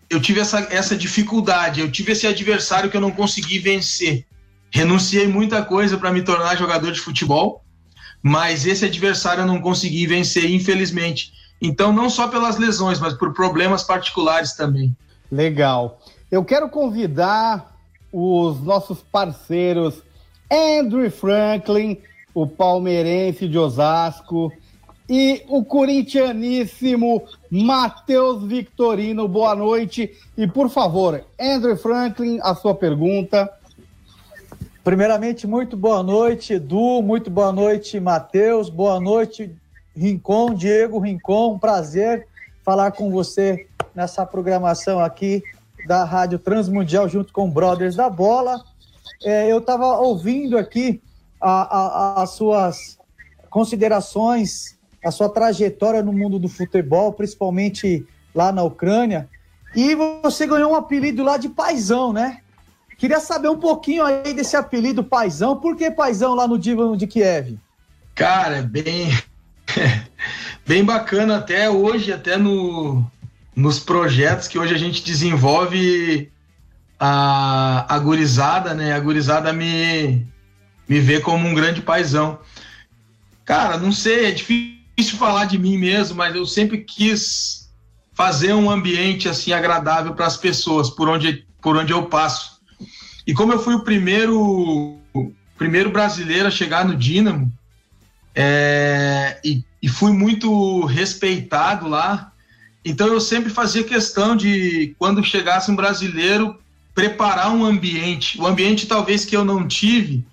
eu 0.09 0.21
tive 0.21 0.41
essa, 0.41 0.61
essa 0.71 0.97
dificuldade, 0.97 1.81
eu 1.81 1.91
tive 1.91 2.13
esse 2.13 2.27
adversário 2.27 2.91
que 2.91 2.97
eu 2.97 3.01
não 3.01 3.11
consegui 3.11 3.59
vencer. 3.59 4.27
Renunciei 4.73 5.27
muita 5.27 5.65
coisa 5.65 5.99
para 5.99 6.13
me 6.13 6.23
tornar 6.23 6.57
jogador 6.57 6.93
de 6.93 7.01
futebol, 7.01 7.65
mas 8.23 8.67
esse 8.67 8.85
adversário 8.85 9.43
eu 9.43 9.47
não 9.47 9.61
consegui 9.61 10.07
vencer, 10.07 10.49
infelizmente. 10.51 11.33
Então, 11.61 11.93
não 11.93 12.09
só 12.09 12.29
pelas 12.29 12.57
lesões, 12.57 12.99
mas 12.99 13.15
por 13.15 13.35
problemas 13.35 13.83
particulares 13.83 14.55
também. 14.55 14.97
Legal. 15.31 16.01
Eu 16.31 16.45
quero 16.45 16.69
convidar 16.69 17.77
os 18.13 18.61
nossos 18.61 19.01
parceiros 19.01 20.03
Andrew 20.51 21.09
Franklin, 21.11 21.99
o 22.35 22.47
palmeirense 22.47 23.47
de 23.47 23.57
Osasco, 23.57 24.53
e 25.13 25.45
o 25.49 25.65
corintianíssimo 25.65 27.25
Matheus 27.51 28.45
Victorino. 28.45 29.27
Boa 29.27 29.57
noite. 29.57 30.17
E 30.39 30.47
por 30.47 30.71
favor, 30.71 31.25
Andrew 31.37 31.77
Franklin, 31.77 32.39
a 32.41 32.55
sua 32.55 32.77
pergunta. 32.77 33.53
Primeiramente, 34.85 35.49
muito 35.49 35.77
boa 35.77 36.01
noite, 36.01 36.53
Edu. 36.53 37.03
Muito 37.03 37.29
boa 37.29 37.51
noite, 37.51 37.99
Matheus. 37.99 38.71
Boa 38.71 39.01
noite, 39.01 39.53
Rincon, 39.97 40.55
Diego 40.55 41.01
Rincon. 41.01 41.59
Prazer 41.59 42.29
falar 42.65 42.93
com 42.93 43.11
você 43.11 43.67
nessa 43.93 44.25
programação 44.25 45.01
aqui 45.01 45.43
da 45.89 46.05
Rádio 46.05 46.39
Transmundial 46.39 47.09
junto 47.09 47.33
com 47.33 47.51
Brothers 47.51 47.97
da 47.97 48.09
Bola. 48.09 48.63
É, 49.25 49.51
eu 49.51 49.59
estava 49.59 49.99
ouvindo 49.99 50.57
aqui 50.57 51.03
a, 51.41 52.19
a, 52.19 52.23
as 52.23 52.31
suas 52.31 52.97
considerações 53.51 54.79
a 55.05 55.11
sua 55.11 55.29
trajetória 55.29 56.03
no 56.03 56.13
mundo 56.13 56.39
do 56.39 56.49
futebol, 56.49 57.13
principalmente 57.13 58.07
lá 58.35 58.53
na 58.53 58.63
Ucrânia. 58.63 59.29
E 59.75 59.95
você 59.95 60.47
ganhou 60.47 60.73
um 60.73 60.75
apelido 60.75 61.23
lá 61.23 61.37
de 61.37 61.49
Paizão, 61.49 62.13
né? 62.13 62.41
Queria 62.99 63.21
saber 63.21 63.49
um 63.49 63.59
pouquinho 63.59 64.05
aí 64.05 64.35
desse 64.35 64.57
apelido 64.57 65.03
Paizão. 65.03 65.57
Por 65.57 65.77
que 65.77 65.91
Paizão 65.91 66.35
lá 66.35 66.47
no 66.47 66.59
Divan 66.59 66.97
de 66.97 67.07
Kiev? 67.07 67.59
Cara, 68.15 68.59
é 68.59 68.63
bem, 68.63 69.09
bem 70.67 70.85
bacana 70.85 71.39
até 71.39 71.71
hoje, 71.71 72.13
até 72.13 72.37
no, 72.37 73.03
nos 73.57 73.79
projetos 73.79 74.49
que 74.49 74.59
hoje 74.59 74.75
a 74.75 74.79
gente 74.79 75.03
desenvolve 75.03 76.31
a, 76.99 77.87
a 77.95 77.99
gurizada, 77.99 78.75
né? 78.75 78.93
A 78.93 79.01
gurizada 79.01 79.51
me, 79.51 80.27
me 80.87 81.01
vê 81.01 81.21
como 81.21 81.49
um 81.49 81.55
grande 81.55 81.81
paizão. 81.81 82.39
Cara, 83.47 83.79
não 83.79 83.93
sei, 83.93 84.27
é 84.27 84.31
difícil 84.31 84.80
difícil 85.01 85.19
falar 85.19 85.47
de 85.47 85.59
mim 85.59 85.79
mesmo, 85.79 86.17
mas 86.17 86.37
eu 86.37 86.45
sempre 86.45 86.79
quis 86.79 87.71
fazer 88.13 88.53
um 88.53 88.71
ambiente 88.71 89.29
assim 89.29 89.53
agradável 89.53 90.15
para 90.15 90.27
as 90.27 90.37
pessoas 90.37 90.91
por 90.91 91.09
onde, 91.09 91.47
por 91.63 91.77
onde 91.77 91.93
eu 91.93 92.05
passo. 92.05 92.61
E 93.27 93.33
como 93.33 93.53
eu 93.53 93.63
fui 93.63 93.75
o 93.75 93.83
primeiro 93.83 94.99
primeiro 95.57 95.91
brasileiro 95.91 96.49
a 96.49 96.51
chegar 96.51 96.87
no 96.87 96.97
Dínamo 96.97 97.53
é, 98.35 99.39
e, 99.45 99.63
e 99.83 99.89
fui 99.89 100.11
muito 100.11 100.85
respeitado 100.87 101.87
lá, 101.87 102.33
então 102.83 103.07
eu 103.07 103.21
sempre 103.21 103.51
fazia 103.51 103.85
questão 103.85 104.35
de 104.35 104.95
quando 104.99 105.25
chegasse 105.25 105.71
um 105.71 105.77
brasileiro 105.77 106.59
preparar 106.95 107.53
um 107.53 107.65
ambiente, 107.65 108.41
o 108.41 108.47
ambiente 108.47 108.87
talvez 108.87 109.25
que 109.25 109.37
eu 109.37 109.45
não 109.45 109.67
tive, 109.67 110.27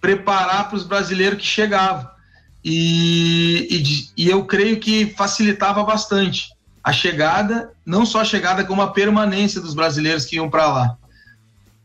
preparar 0.00 0.68
para 0.68 0.76
os 0.76 0.84
brasileiros 0.84 1.38
que 1.38 1.46
chegavam. 1.46 2.17
E, 2.64 3.68
e, 4.16 4.24
e 4.24 4.28
eu 4.28 4.44
creio 4.44 4.78
que 4.78 5.06
facilitava 5.16 5.82
bastante 5.84 6.52
a 6.82 6.92
chegada, 6.92 7.70
não 7.84 8.04
só 8.06 8.20
a 8.20 8.24
chegada, 8.24 8.64
como 8.64 8.82
a 8.82 8.92
permanência 8.92 9.60
dos 9.60 9.74
brasileiros 9.74 10.24
que 10.24 10.36
iam 10.36 10.50
para 10.50 10.66
lá. 10.66 10.96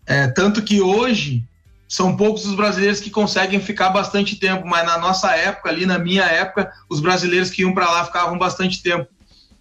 É, 0.06 0.28
tanto 0.28 0.62
que 0.62 0.82
hoje 0.82 1.44
são 1.88 2.18
poucos 2.18 2.46
os 2.46 2.56
brasileiros 2.56 3.00
que 3.00 3.10
conseguem 3.10 3.60
ficar 3.60 3.90
bastante 3.90 4.36
tempo, 4.36 4.66
mas 4.66 4.86
na 4.86 4.98
nossa 4.98 5.32
época, 5.36 5.70
ali 5.70 5.86
na 5.86 6.00
minha 6.00 6.24
época, 6.24 6.72
os 6.90 7.00
brasileiros 7.00 7.50
que 7.50 7.62
iam 7.62 7.74
para 7.74 7.90
lá 7.90 8.06
ficavam 8.06 8.38
bastante 8.38 8.82
tempo. 8.82 9.08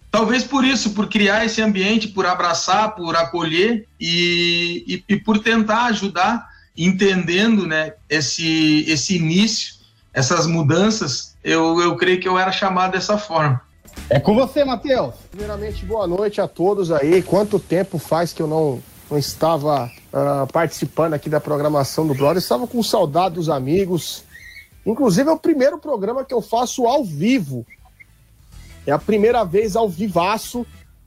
Talvez 0.09 0.43
por 0.43 0.63
isso, 0.63 0.91
por 0.91 1.09
criar 1.09 1.45
esse 1.45 1.61
ambiente, 1.61 2.07
por 2.07 2.25
abraçar, 2.25 2.95
por 2.95 3.15
acolher 3.15 3.87
e, 3.99 4.83
e, 4.87 5.03
e 5.13 5.17
por 5.17 5.39
tentar 5.39 5.85
ajudar, 5.85 6.47
entendendo 6.77 7.67
né, 7.67 7.93
esse, 8.09 8.85
esse 8.87 9.15
início 9.15 9.75
essas 10.13 10.45
mudanças, 10.45 11.35
eu, 11.43 11.81
eu 11.81 11.95
creio 11.95 12.19
que 12.21 12.27
eu 12.27 12.37
era 12.37 12.51
chamado 12.51 12.91
dessa 12.91 13.17
forma. 13.17 13.59
É 14.09 14.19
com 14.19 14.35
você, 14.35 14.63
Matheus. 14.63 15.15
Primeiramente, 15.31 15.85
boa 15.85 16.05
noite 16.05 16.39
a 16.39 16.47
todos 16.47 16.91
aí. 16.91 17.21
Quanto 17.23 17.59
tempo 17.59 17.97
faz 17.97 18.31
que 18.31 18.41
eu 18.41 18.47
não, 18.47 18.81
não 19.09 19.17
estava 19.17 19.85
uh, 19.85 20.51
participando 20.51 21.13
aqui 21.13 21.29
da 21.29 21.39
programação 21.39 22.05
do 22.05 22.13
Brother? 22.13 22.37
Estava 22.37 22.67
com 22.67 22.83
saudade 22.83 23.35
dos 23.35 23.49
amigos. 23.49 24.23
Inclusive, 24.85 25.29
é 25.29 25.33
o 25.33 25.39
primeiro 25.39 25.79
programa 25.79 26.23
que 26.23 26.33
eu 26.33 26.41
faço 26.41 26.85
ao 26.85 27.03
vivo. 27.03 27.65
É 28.85 28.91
a 28.91 28.99
primeira 28.99 29.43
vez 29.43 29.75
ao 29.75 29.89
vivaço. 29.89 30.65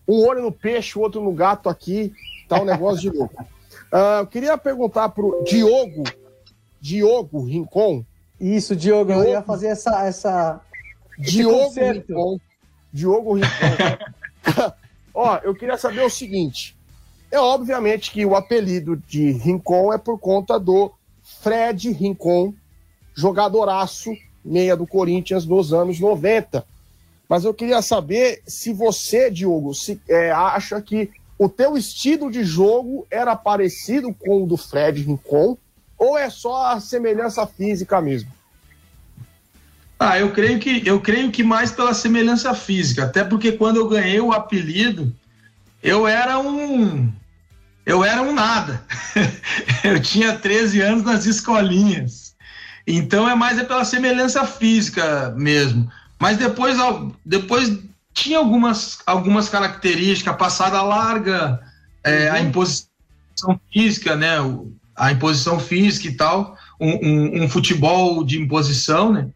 Um 0.09 0.27
olho 0.27 0.43
no 0.43 0.53
peixe, 0.53 0.99
o 0.99 1.03
outro 1.03 1.23
no 1.23 1.33
gato 1.33 1.69
aqui. 1.69 2.13
Tá 2.49 2.61
um 2.61 2.65
negócio 2.65 3.01
de 3.01 3.17
louco. 3.17 3.43
Uh, 3.93 4.21
eu 4.23 4.27
queria 4.27 4.59
perguntar 4.59 5.11
pro 5.11 5.45
Diogo, 5.45 6.05
Diogo 6.81 7.45
Rincon, 7.45 8.05
isso, 8.41 8.77
Diogo, 8.77 9.13
Diogo. 9.13 9.25
eu 9.25 9.31
ia 9.31 9.43
fazer 9.43 9.69
essa. 9.69 10.07
essa 10.07 10.61
Diogo 11.19 11.73
Rincon. 11.75 12.39
Diogo 12.93 13.35
Rincon. 13.35 13.49
Ó, 15.15 15.39
eu 15.43 15.55
queria 15.55 15.79
saber 15.79 16.03
o 16.03 16.11
seguinte. 16.11 16.77
É 17.31 17.39
obviamente 17.39 18.11
que 18.11 18.25
o 18.25 18.37
apelido 18.37 18.97
de 18.97 19.33
Rincon 19.33 19.93
é 19.93 19.99
por 19.99 20.19
conta 20.19 20.61
do 20.61 20.93
Fred 21.23 21.91
Rincon, 21.91 22.55
jogadoraço, 23.15 24.15
meia 24.45 24.77
do 24.77 24.87
Corinthians 24.87 25.47
nos 25.47 25.73
anos 25.73 25.99
90. 25.99 26.65
Mas 27.29 27.45
eu 27.45 27.53
queria 27.53 27.83
saber 27.83 28.43
se 28.47 28.73
você, 28.73 29.31
Diogo, 29.31 29.75
se, 29.75 30.01
é, 30.09 30.31
acha 30.31 30.81
que 30.81 31.11
o 31.39 31.49
teu 31.49 31.77
estilo 31.77 32.31
de 32.31 32.45
jogo 32.45 33.07
era 33.11 33.35
parecido 33.35 34.15
com 34.15 34.45
o 34.45 34.47
do 34.47 34.57
Fred 34.57 35.03
Rincon 35.03 35.57
ou 36.07 36.17
é 36.17 36.31
só 36.31 36.73
a 36.73 36.81
semelhança 36.81 37.47
física 37.47 38.01
mesmo? 38.01 38.31
Ah, 39.99 40.19
eu 40.19 40.31
creio 40.31 40.61
que 40.61 40.87
eu 40.87 41.01
creio 41.01 41.33
que 41.33 41.43
mais 41.43 41.73
pela 41.73 41.95
semelhança 41.95 42.55
física, 42.55 43.05
até 43.05 43.25
porque 43.25 43.53
quando 43.53 43.77
eu 43.77 43.89
ganhei 43.89 44.21
o 44.21 44.33
apelido, 44.33 45.13
eu 45.83 46.07
era 46.07 46.39
um 46.39 47.13
eu 47.85 48.05
era 48.05 48.23
um 48.23 48.33
nada. 48.33 48.83
eu 49.83 50.01
tinha 50.01 50.37
13 50.37 50.81
anos 50.81 51.03
nas 51.05 51.25
escolinhas. 51.25 52.35
Então 52.87 53.29
é 53.29 53.35
mais 53.35 53.59
é 53.59 53.65
pela 53.65 53.85
semelhança 53.85 54.45
física 54.45 55.35
mesmo. 55.37 55.91
Mas 56.21 56.37
depois 56.37 56.77
depois 57.25 57.79
tinha 58.13 58.39
algumas 58.39 59.01
algumas 59.07 59.49
características, 59.49 60.37
passada 60.37 60.81
larga, 60.83 61.61
é, 62.05 62.29
a 62.29 62.35
uhum. 62.35 62.49
imposição 62.49 63.61
física, 63.73 64.15
né? 64.15 64.37
A 64.97 65.13
imposição 65.13 65.61
física 65.61 66.09
e 66.09 66.13
tal, 66.13 66.57
um, 66.81 66.91
um, 66.91 67.45
um, 67.45 67.49
futebol 67.49 68.25
de 68.25 68.41
imposição, 68.41 69.13
né? 69.13 69.29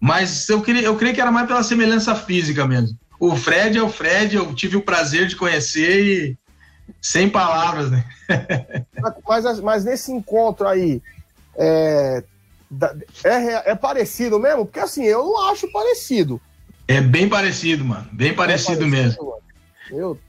Mas 0.00 0.48
eu, 0.48 0.62
queria, 0.62 0.82
eu 0.82 0.96
creio 0.96 1.14
que 1.14 1.20
era 1.20 1.32
mais 1.32 1.46
pela 1.46 1.62
semelhança 1.62 2.14
física 2.14 2.66
mesmo. 2.66 2.96
O 3.18 3.34
Fred 3.34 3.76
é 3.76 3.82
o 3.82 3.88
Fred, 3.88 4.36
eu 4.36 4.54
tive 4.54 4.76
o 4.76 4.82
prazer 4.82 5.26
de 5.26 5.34
conhecer 5.34 6.04
e 6.04 6.38
sem 7.02 7.28
palavras, 7.28 7.90
né? 7.90 8.04
mas, 9.26 9.60
mas 9.60 9.84
nesse 9.84 10.12
encontro 10.12 10.68
aí, 10.68 11.02
é, 11.56 12.22
é, 13.24 13.72
é 13.72 13.74
parecido 13.74 14.38
mesmo? 14.38 14.64
Porque 14.64 14.78
assim, 14.78 15.04
eu 15.04 15.24
não 15.24 15.50
acho 15.50 15.70
parecido. 15.72 16.40
É 16.86 17.00
bem 17.00 17.28
parecido, 17.28 17.84
mano. 17.84 18.08
Bem 18.12 18.34
parecido, 18.34 18.72
é 18.72 18.76
parecido 18.76 18.86
mesmo. 18.86 19.24
Mano. 19.24 19.47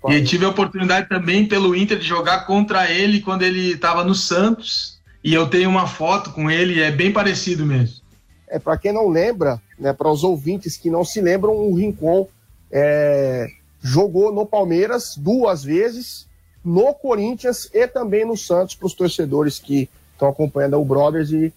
E 0.09 0.23
tive 0.23 0.45
a 0.45 0.49
oportunidade 0.49 1.09
também 1.09 1.47
pelo 1.47 1.75
Inter 1.75 1.97
de 1.97 2.05
jogar 2.05 2.45
contra 2.45 2.89
ele 2.89 3.21
quando 3.21 3.43
ele 3.43 3.73
estava 3.73 4.03
no 4.03 4.15
Santos. 4.15 4.99
E 5.23 5.33
eu 5.33 5.49
tenho 5.49 5.69
uma 5.69 5.87
foto 5.87 6.31
com 6.31 6.49
ele, 6.49 6.81
é 6.81 6.91
bem 6.91 7.11
parecido 7.11 7.65
mesmo. 7.65 8.01
É, 8.47 8.57
para 8.57 8.77
quem 8.77 8.91
não 8.91 9.09
lembra, 9.09 9.61
né, 9.77 9.93
para 9.93 10.09
os 10.09 10.23
ouvintes 10.23 10.77
que 10.77 10.89
não 10.89 11.03
se 11.03 11.21
lembram, 11.21 11.53
o 11.55 11.75
Rincon 11.75 12.27
é, 12.71 13.47
jogou 13.81 14.33
no 14.33 14.45
Palmeiras 14.45 15.15
duas 15.17 15.63
vezes, 15.63 16.27
no 16.63 16.93
Corinthians 16.93 17.69
e 17.73 17.87
também 17.87 18.25
no 18.25 18.35
Santos, 18.35 18.75
para 18.75 18.87
os 18.87 18.93
torcedores 18.93 19.59
que 19.59 19.89
estão 20.13 20.29
acompanhando 20.29 20.79
o 20.79 20.85
Brothers 20.85 21.31
e 21.31 21.53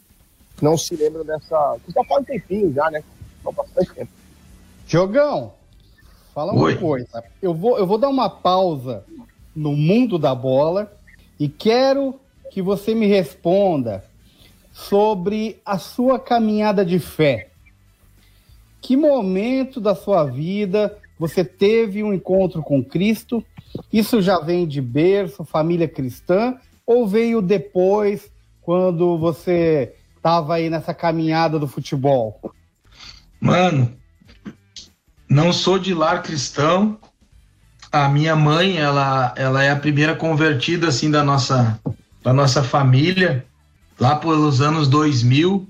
não 0.61 0.77
se 0.77 0.95
lembram 0.95 1.25
dessa. 1.25 1.77
Já 1.89 2.05
faz 2.05 2.23
um 2.23 2.25
tempinho 2.25 2.73
já, 2.73 2.91
né? 2.91 3.03
Não 3.45 3.53
bastante 3.53 3.93
tempo. 3.93 4.11
Jogão, 4.87 5.55
Fala 6.35 6.53
uma 6.53 6.63
Oi. 6.63 6.77
coisa. 6.77 7.23
Eu 7.41 7.55
vou, 7.55 7.79
eu 7.79 7.87
vou 7.87 7.99
dar 7.99 8.09
uma 8.09 8.31
pausa 8.31 9.05
no 9.55 9.77
mundo 9.77 10.19
da 10.19 10.35
bola 10.35 10.93
e 11.39 11.49
quero 11.49 12.19
que 12.51 12.63
você 12.63 12.95
me 12.95 13.07
responda 13.07 14.05
sobre 14.73 15.61
a 15.65 15.79
sua 15.79 16.19
caminhada 16.19 16.85
de 16.85 16.99
fé. 16.99 17.51
Que 18.81 18.97
momento 18.97 19.81
da 19.81 19.95
sua 19.95 20.25
vida 20.25 20.99
você 21.19 21.45
teve 21.45 22.03
um 22.03 22.13
encontro 22.13 22.63
com 22.63 22.83
Cristo? 22.83 23.45
Isso 23.93 24.21
já 24.23 24.41
vem 24.41 24.67
de 24.67 24.81
berço, 24.81 25.45
família 25.45 25.87
cristã, 25.87 26.57
ou 26.87 27.07
veio 27.07 27.41
depois, 27.41 28.31
quando 28.61 29.19
você 29.19 29.95
estava 30.17 30.55
aí 30.55 30.71
nessa 30.71 30.95
caminhada 30.95 31.59
do 31.59 31.69
futebol? 31.69 32.41
Mano, 33.41 33.97
não 35.33 35.53
sou 35.53 35.79
de 35.79 35.95
lar 35.95 36.23
cristão. 36.23 36.99
A 37.91 38.09
minha 38.09 38.37
mãe, 38.37 38.77
ela, 38.77 39.35
ela 39.37 39.63
é 39.63 39.71
a 39.71 39.77
primeira 39.77 40.15
convertida 40.15 40.89
assim 40.89 41.11
da 41.11 41.25
nossa 41.25 41.81
da 42.23 42.33
nossa 42.33 42.63
família, 42.63 43.45
lá 43.99 44.15
pelos 44.15 44.61
anos 44.61 44.87
2000. 44.87 45.67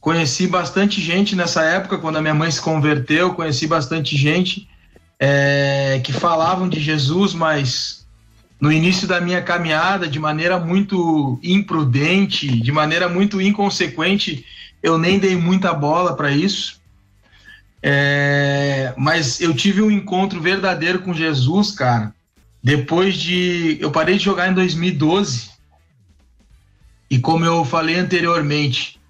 Conheci 0.00 0.48
bastante 0.48 1.00
gente 1.00 1.36
nessa 1.36 1.62
época, 1.62 1.98
quando 1.98 2.16
a 2.16 2.20
minha 2.20 2.34
mãe 2.34 2.50
se 2.50 2.60
converteu, 2.60 3.34
conheci 3.34 3.66
bastante 3.66 4.16
gente 4.16 4.68
é, 5.20 6.00
que 6.02 6.12
falavam 6.12 6.68
de 6.68 6.80
Jesus, 6.80 7.34
mas 7.34 8.06
no 8.60 8.72
início 8.72 9.06
da 9.06 9.20
minha 9.20 9.40
caminhada, 9.40 10.08
de 10.08 10.18
maneira 10.18 10.58
muito 10.58 11.38
imprudente, 11.44 12.48
de 12.48 12.72
maneira 12.72 13.08
muito 13.08 13.40
inconsequente, 13.40 14.44
eu 14.82 14.98
nem 14.98 15.18
dei 15.18 15.36
muita 15.36 15.72
bola 15.72 16.16
para 16.16 16.30
isso. 16.32 16.77
É, 17.82 18.92
mas 18.96 19.40
eu 19.40 19.54
tive 19.54 19.80
um 19.82 19.90
encontro 19.90 20.40
verdadeiro 20.40 21.00
com 21.00 21.14
Jesus, 21.14 21.70
cara. 21.72 22.12
Depois 22.62 23.16
de. 23.16 23.78
Eu 23.80 23.90
parei 23.90 24.16
de 24.16 24.24
jogar 24.24 24.48
em 24.50 24.54
2012. 24.54 25.50
E 27.10 27.18
como 27.18 27.44
eu 27.44 27.64
falei 27.64 27.96
anteriormente, 27.96 29.00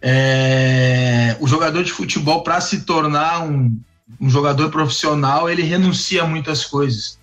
é, 0.00 1.36
o 1.40 1.46
jogador 1.46 1.82
de 1.84 1.92
futebol, 1.92 2.42
para 2.42 2.60
se 2.60 2.82
tornar 2.82 3.42
um, 3.42 3.78
um 4.20 4.30
jogador 4.30 4.70
profissional, 4.70 5.50
ele 5.50 5.62
renuncia 5.62 6.22
a 6.22 6.26
muitas 6.26 6.64
coisas. 6.64 7.18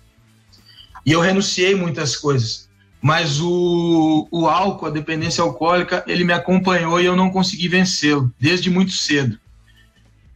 E 1.04 1.12
eu 1.12 1.20
renunciei 1.20 1.74
muitas 1.74 2.16
coisas. 2.16 2.68
Mas 3.00 3.40
o, 3.40 4.26
o 4.30 4.48
álcool, 4.48 4.86
a 4.86 4.90
dependência 4.90 5.42
alcoólica, 5.42 6.02
ele 6.06 6.24
me 6.24 6.32
acompanhou 6.32 7.00
e 7.00 7.04
eu 7.04 7.16
não 7.16 7.30
consegui 7.30 7.68
vencê-lo, 7.68 8.32
desde 8.40 8.70
muito 8.70 8.92
cedo. 8.92 9.38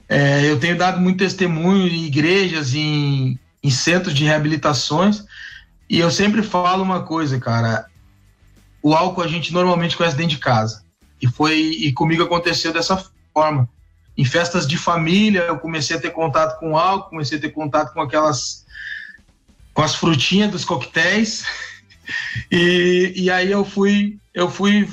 É, 0.09 0.51
eu 0.51 0.59
tenho 0.59 0.77
dado 0.77 1.01
muito 1.01 1.19
testemunho 1.19 1.87
em 1.87 2.05
igrejas, 2.07 2.75
em, 2.75 3.39
em 3.63 3.71
centros 3.71 4.15
de 4.15 4.25
reabilitações, 4.25 5.25
e 5.89 5.99
eu 5.99 6.11
sempre 6.11 6.43
falo 6.43 6.83
uma 6.83 7.03
coisa, 7.03 7.39
cara. 7.39 7.87
O 8.83 8.95
álcool 8.95 9.23
a 9.23 9.29
gente 9.29 9.53
normalmente 9.53 9.97
conhece 9.97 10.17
dentro 10.17 10.37
de 10.37 10.39
casa. 10.39 10.83
E 11.21 11.27
foi 11.27 11.59
e 11.59 11.93
comigo 11.93 12.23
aconteceu 12.23 12.73
dessa 12.73 13.05
forma. 13.35 13.69
Em 14.17 14.25
festas 14.25 14.67
de 14.67 14.77
família, 14.77 15.43
eu 15.43 15.59
comecei 15.59 15.97
a 15.97 16.01
ter 16.01 16.11
contato 16.11 16.59
com 16.59 16.77
álcool, 16.77 17.11
comecei 17.11 17.39
a 17.39 17.41
ter 17.41 17.51
contato 17.51 17.93
com 17.93 18.01
aquelas 18.01 18.67
com 19.75 19.83
as 19.83 19.95
frutinhas 19.95 20.51
dos 20.51 20.65
coquetéis. 20.65 21.45
E, 22.51 23.13
e 23.15 23.31
aí 23.31 23.53
eu 23.53 23.67
fui 23.67 24.19
eu 24.33 24.51
fui 24.51 24.89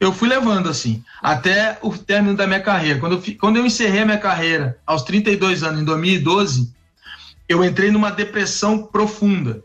eu 0.00 0.12
fui 0.12 0.28
levando 0.28 0.68
assim, 0.68 1.02
até 1.22 1.78
o 1.82 1.96
término 1.96 2.36
da 2.36 2.46
minha 2.46 2.60
carreira. 2.60 3.00
Quando 3.00 3.16
eu, 3.16 3.36
quando 3.38 3.56
eu 3.56 3.66
encerrei 3.66 4.02
a 4.02 4.06
minha 4.06 4.18
carreira 4.18 4.78
aos 4.86 5.02
32 5.02 5.62
anos, 5.62 5.80
em 5.80 5.84
2012, 5.84 6.72
eu 7.48 7.64
entrei 7.64 7.90
numa 7.90 8.10
depressão 8.10 8.84
profunda. 8.84 9.62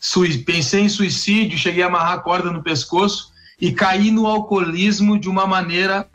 Sui, 0.00 0.38
pensei 0.38 0.82
em 0.82 0.88
suicídio, 0.88 1.58
cheguei 1.58 1.82
a 1.82 1.86
amarrar 1.86 2.12
a 2.12 2.18
corda 2.18 2.52
no 2.52 2.62
pescoço 2.62 3.32
e 3.60 3.72
caí 3.72 4.10
no 4.10 4.26
alcoolismo 4.26 5.18
de 5.18 5.28
uma 5.28 5.46
maneira 5.46 6.08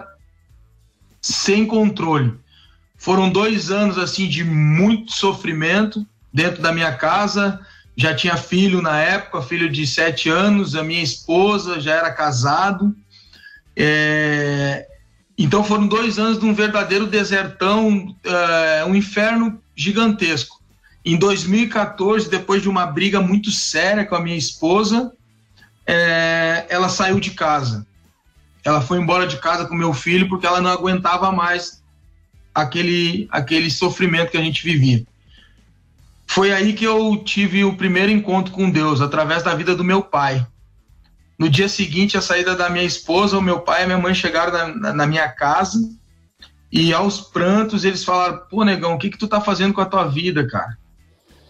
sem 1.21 1.65
controle. 1.65 2.33
Foram 2.97 3.29
dois 3.29 3.69
anos 3.69 3.97
assim 3.97 4.29
de 4.29 4.43
muito 4.45 5.11
sofrimento 5.11 6.05
dentro 6.33 6.61
da 6.61 6.71
minha 6.71 6.95
casa. 6.95 7.59
Já 7.97 8.15
tinha 8.15 8.37
filho 8.37 8.81
na 8.81 8.97
época, 8.97 9.41
filho 9.41 9.69
de 9.69 9.85
sete 9.85 10.29
anos. 10.29 10.75
A 10.75 10.83
minha 10.83 11.03
esposa 11.03 11.81
já 11.81 11.95
era 11.95 12.11
casado. 12.11 12.95
É... 13.75 14.87
Então 15.37 15.63
foram 15.63 15.87
dois 15.87 16.19
anos 16.19 16.39
de 16.39 16.45
um 16.45 16.53
verdadeiro 16.53 17.07
desertão, 17.07 18.15
é, 18.23 18.85
um 18.85 18.93
inferno 18.93 19.59
gigantesco. 19.75 20.61
Em 21.03 21.17
2014, 21.17 22.29
depois 22.29 22.61
de 22.61 22.69
uma 22.69 22.85
briga 22.85 23.19
muito 23.19 23.51
séria 23.51 24.05
com 24.05 24.15
a 24.15 24.21
minha 24.21 24.37
esposa, 24.37 25.11
é, 25.85 26.65
ela 26.69 26.87
saiu 26.87 27.19
de 27.19 27.31
casa. 27.31 27.85
Ela 28.63 28.79
foi 28.79 28.99
embora 28.99 29.27
de 29.27 29.37
casa 29.37 29.65
com 29.65 29.75
meu 29.75 29.93
filho 29.93 30.29
porque 30.29 30.45
ela 30.45 30.61
não 30.61 30.69
aguentava 30.69 31.31
mais 31.31 31.83
aquele, 32.53 33.27
aquele 33.31 33.69
sofrimento 33.69 34.31
que 34.31 34.37
a 34.37 34.41
gente 34.41 34.63
vivia. 34.63 35.03
Foi 36.25 36.53
aí 36.53 36.73
que 36.73 36.85
eu 36.85 37.17
tive 37.17 37.65
o 37.65 37.75
primeiro 37.75 38.11
encontro 38.11 38.53
com 38.53 38.69
Deus, 38.69 39.01
através 39.01 39.43
da 39.43 39.53
vida 39.53 39.75
do 39.75 39.83
meu 39.83 40.01
pai. 40.01 40.45
No 41.43 41.49
dia 41.49 41.67
seguinte, 41.67 42.17
a 42.17 42.21
saída 42.21 42.55
da 42.55 42.69
minha 42.69 42.85
esposa, 42.85 43.37
o 43.37 43.41
meu 43.41 43.59
pai 43.59 43.81
e 43.81 43.83
a 43.83 43.87
minha 43.87 43.97
mãe 43.97 44.13
chegaram 44.13 44.73
na, 44.77 44.93
na 44.93 45.05
minha 45.05 45.27
casa 45.27 45.77
e 46.71 46.93
aos 46.93 47.19
prantos 47.19 47.83
eles 47.83 48.01
falaram: 48.01 48.43
Pô, 48.49 48.63
negão, 48.63 48.93
o 48.93 48.97
que, 48.97 49.09
que 49.09 49.17
tu 49.17 49.27
tá 49.27 49.41
fazendo 49.41 49.73
com 49.73 49.81
a 49.81 49.85
tua 49.85 50.05
vida, 50.05 50.47
cara? 50.47 50.77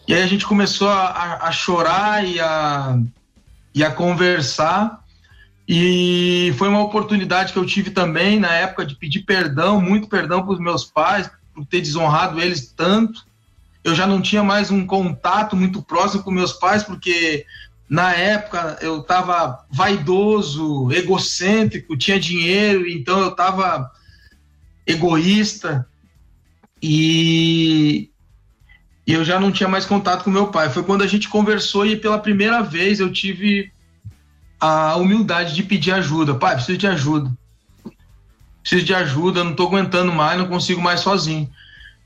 E 0.08 0.14
aí 0.16 0.24
a 0.24 0.26
gente 0.26 0.48
começou 0.48 0.90
a, 0.90 1.06
a, 1.10 1.48
a 1.48 1.52
chorar 1.52 2.26
e 2.28 2.40
a, 2.40 2.98
e 3.72 3.84
a 3.84 3.92
conversar. 3.92 5.00
E 5.68 6.56
foi 6.58 6.70
uma 6.70 6.82
oportunidade 6.82 7.54
que 7.54 7.60
eu 7.60 7.66
tive 7.66 7.92
também 7.92 8.40
na 8.40 8.52
época 8.52 8.88
de 8.88 8.96
pedir 8.96 9.20
perdão, 9.20 9.80
muito 9.80 10.08
perdão 10.08 10.42
para 10.42 10.54
os 10.54 10.60
meus 10.60 10.84
pais, 10.86 11.30
por 11.54 11.68
ter 11.68 11.82
desonrado 11.82 12.42
eles 12.42 12.74
tanto. 12.76 13.28
Eu 13.84 13.94
já 13.94 14.08
não 14.08 14.24
tinha 14.24 14.42
mais 14.42 14.72
um 14.72 14.88
contato 14.88 15.56
muito 15.56 15.84
próximo 15.84 16.24
com 16.24 16.32
meus 16.32 16.54
pais, 16.54 16.82
porque 16.82 17.46
na 17.94 18.12
época 18.12 18.80
eu 18.82 19.02
estava 19.02 19.68
vaidoso, 19.70 20.92
egocêntrico, 20.92 21.96
tinha 21.96 22.20
dinheiro, 22.20 22.90
então 22.90 23.20
eu 23.20 23.28
estava 23.28 23.92
egoísta. 24.88 25.88
E, 26.82 28.10
eu 29.06 29.24
já 29.24 29.40
não 29.40 29.52
tinha 29.52 29.70
mais 29.70 29.86
contato 29.86 30.24
com 30.24 30.32
meu 30.32 30.48
pai. 30.48 30.72
Foi 30.72 30.82
quando 30.82 31.04
a 31.04 31.08
gente 31.08 31.30
conversou 31.30 31.86
e 31.86 31.96
pela 31.96 32.18
primeira 32.18 32.64
vez 32.64 33.00
eu 33.00 33.14
tive 33.14 33.72
a 34.60 34.96
humildade 34.96 35.54
de 35.54 35.62
pedir 35.62 35.92
ajuda. 35.92 36.34
Pai, 36.34 36.56
preciso 36.56 36.80
de 36.80 36.88
ajuda. 36.88 37.32
Preciso 38.64 38.86
de 38.86 38.96
ajuda, 38.96 39.44
não 39.44 39.52
estou 39.52 39.68
aguentando 39.68 40.12
mais, 40.12 40.40
não 40.40 40.48
consigo 40.48 40.82
mais 40.82 41.02
sozinho. 41.02 41.48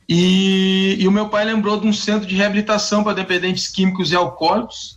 E, 0.10 0.97
e, 1.00 1.08
o 1.08 1.12
meu 1.13 1.30
pai 1.30 1.45
lembrou 1.45 1.80
de 1.80 1.88
um 1.88 1.93
centro 1.93 2.28
de 2.28 2.36
reabilitação 2.36 3.06
para 3.06 3.13
dependentes 3.13 3.69
químicos 3.69 4.12
e 4.12 4.17
alcoólicos, 4.17 4.96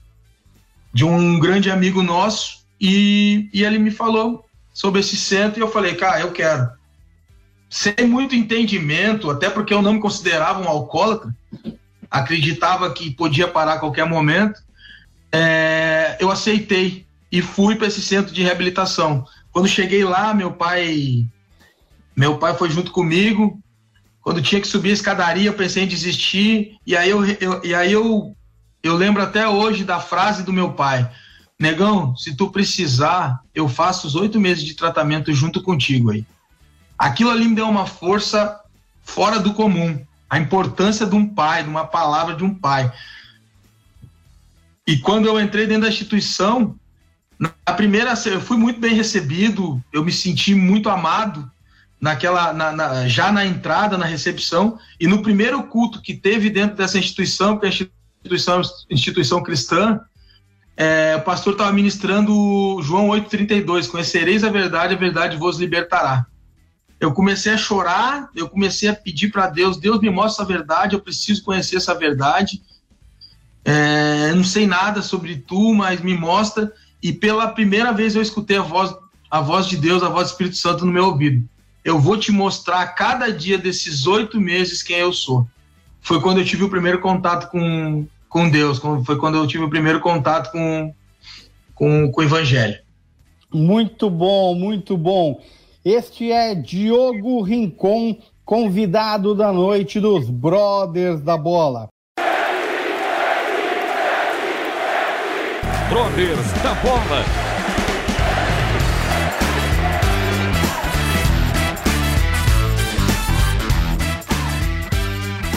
de 0.93 1.05
um 1.05 1.39
grande 1.39 1.71
amigo 1.71 2.03
nosso, 2.03 2.61
e, 2.81 3.49
e 3.53 3.65
ele 3.65 3.79
me 3.79 3.91
falou 3.91 4.45
sobre 4.73 5.01
esse 5.01 5.17
centro 5.17 5.61
e 5.61 5.63
eu 5.63 5.71
falei, 5.71 5.95
cara, 5.95 6.21
eu 6.21 6.33
quero. 6.33 6.69
Sem 7.69 8.07
muito 8.07 8.35
entendimento, 8.35 9.31
até 9.31 9.49
porque 9.49 9.73
eu 9.73 9.83
não 9.83 9.93
me 9.93 10.01
considerava 10.01 10.61
um 10.61 10.69
alcoólatra, 10.69 11.35
acreditava 12.11 12.93
que 12.93 13.11
podia 13.11 13.47
parar 13.47 13.75
a 13.75 13.79
qualquer 13.79 14.07
momento, 14.07 14.61
é, 15.33 16.17
eu 16.19 16.31
aceitei 16.31 17.07
e 17.31 17.41
fui 17.41 17.77
para 17.77 17.87
esse 17.87 18.03
centro 18.03 18.35
de 18.35 18.43
reabilitação. 18.43 19.25
Quando 19.53 19.69
cheguei 19.69 20.05
lá, 20.05 20.35
meu 20.35 20.53
pai, 20.53 21.25
meu 22.17 22.39
pai 22.39 22.55
foi 22.55 22.71
junto 22.71 22.91
comigo. 22.91 23.61
Quando 24.21 24.43
tinha 24.43 24.61
que 24.61 24.67
subir 24.67 24.91
a 24.91 24.95
escadaria, 24.95 25.49
eu 25.49 25.55
pensei 25.55 25.85
em 25.85 25.89
desistir. 25.89 26.77
E 26.87 26.97
aí 26.97 27.11
eu, 27.11 27.25
eu 27.25 27.65
e 27.65 27.75
aí 27.75 27.93
eu, 27.93 28.35
eu 28.83 28.97
lembro 28.97 29.23
até 29.23 29.49
hoje 29.49 29.85
da 29.85 30.01
frase 30.01 30.43
do 30.43 30.53
meu 30.53 30.73
pai: 30.73 31.11
Negão, 31.59 32.17
se 32.17 32.35
tu 32.37 32.51
precisar, 32.51 33.41
eu 33.55 33.69
faço 33.69 34.07
os 34.07 34.15
oito 34.15 34.41
meses 34.41 34.65
de 34.65 34.75
tratamento 34.75 35.33
junto 35.33 35.63
contigo 35.63 36.11
aí. 36.11 36.25
Aquilo 36.99 37.31
ali 37.31 37.49
me 37.49 37.55
deu 37.55 37.69
uma 37.69 37.87
força 37.87 38.61
fora 39.03 39.39
do 39.39 39.55
comum 39.55 40.05
a 40.31 40.39
importância 40.39 41.05
de 41.05 41.17
um 41.17 41.27
pai, 41.27 41.65
de 41.65 41.69
uma 41.69 41.85
palavra 41.85 42.37
de 42.37 42.45
um 42.45 42.55
pai. 42.55 42.91
E 44.87 44.97
quando 44.99 45.27
eu 45.27 45.41
entrei 45.41 45.67
dentro 45.67 45.83
da 45.83 45.89
instituição, 45.89 46.77
na 47.37 47.75
primeira, 47.75 48.15
eu 48.27 48.41
fui 48.41 48.57
muito 48.57 48.79
bem 48.79 48.95
recebido, 48.95 49.83
eu 49.93 50.05
me 50.05 50.13
senti 50.13 50.55
muito 50.55 50.89
amado 50.89 51.51
naquela, 52.01 52.53
na, 52.53 52.71
na, 52.71 53.09
já 53.09 53.33
na 53.33 53.45
entrada, 53.45 53.99
na 53.99 54.07
recepção, 54.07 54.79
e 55.01 55.07
no 55.07 55.21
primeiro 55.21 55.65
culto 55.65 56.01
que 56.01 56.15
teve 56.15 56.49
dentro 56.49 56.77
dessa 56.77 56.97
instituição, 56.97 57.59
que 57.59 57.67
a 57.67 57.69
instituição, 57.69 58.00
instituição 58.91 59.43
cristã, 59.43 60.01
é, 60.77 61.17
o 61.17 61.23
pastor 61.23 61.55
estava 61.55 61.73
ministrando 61.73 62.81
João 62.83 63.09
8,32, 63.09 63.89
conhecereis 63.89 64.45
a 64.45 64.51
verdade, 64.51 64.95
a 64.95 64.99
verdade 64.99 65.37
vos 65.37 65.59
libertará 65.59 66.27
eu 67.01 67.13
comecei 67.13 67.55
a 67.55 67.57
chorar, 67.57 68.29
eu 68.37 68.47
comecei 68.47 68.89
a 68.89 68.95
pedir 68.95 69.31
para 69.31 69.49
Deus, 69.49 69.79
Deus 69.79 70.01
me 70.01 70.11
mostra 70.11 70.45
a 70.45 70.47
verdade, 70.47 70.95
eu 70.95 71.01
preciso 71.01 71.43
conhecer 71.43 71.77
essa 71.77 71.95
verdade. 71.95 72.63
É, 73.65 74.35
não 74.35 74.45
sei 74.45 74.67
nada 74.67 75.01
sobre 75.01 75.37
tu, 75.37 75.75
mas 75.75 76.03
me 76.03 76.15
mostra. 76.15 76.71
E 77.03 77.11
pela 77.11 77.49
primeira 77.49 77.91
vez 77.91 78.15
eu 78.15 78.21
escutei 78.21 78.59
a 78.59 78.63
voz 78.63 78.95
a 79.31 79.41
voz 79.41 79.67
de 79.67 79.77
Deus, 79.77 80.03
a 80.03 80.09
voz 80.09 80.27
do 80.27 80.33
Espírito 80.33 80.57
Santo 80.57 80.85
no 80.85 80.93
meu 80.93 81.07
ouvido. 81.07 81.49
Eu 81.85 82.01
vou 82.01 82.19
te 82.19 82.33
mostrar 82.33 82.81
a 82.81 82.87
cada 82.87 83.31
dia 83.31 83.57
desses 83.57 84.05
oito 84.07 84.41
meses 84.41 84.83
quem 84.83 84.97
eu 84.97 85.13
sou. 85.13 85.49
Foi 86.01 86.21
quando 86.21 86.39
eu 86.39 86.45
tive 86.45 86.65
o 86.65 86.71
primeiro 86.71 87.01
contato 87.01 87.51
com, 87.51 88.07
com 88.29 88.49
Deus, 88.49 88.79
foi 89.05 89.17
quando 89.17 89.37
eu 89.37 89.47
tive 89.47 89.65
o 89.65 89.71
primeiro 89.71 90.01
contato 90.01 90.51
com, 90.51 90.95
com, 91.75 92.11
com 92.11 92.21
o 92.21 92.25
Evangelho. 92.25 92.79
Muito 93.53 94.09
bom, 94.09 94.55
muito 94.55 94.97
bom. 94.97 95.41
Este 95.85 96.31
é 96.31 96.55
Diogo 96.55 97.43
Rincon, 97.43 98.19
convidado 98.45 99.35
da 99.35 99.53
noite 99.53 99.99
dos 99.99 100.29
Brothers 100.29 101.21
da 101.21 101.37
Bola. 101.37 101.89
Brothers 105.89 106.53
da 106.63 106.75
Bola. 106.75 107.50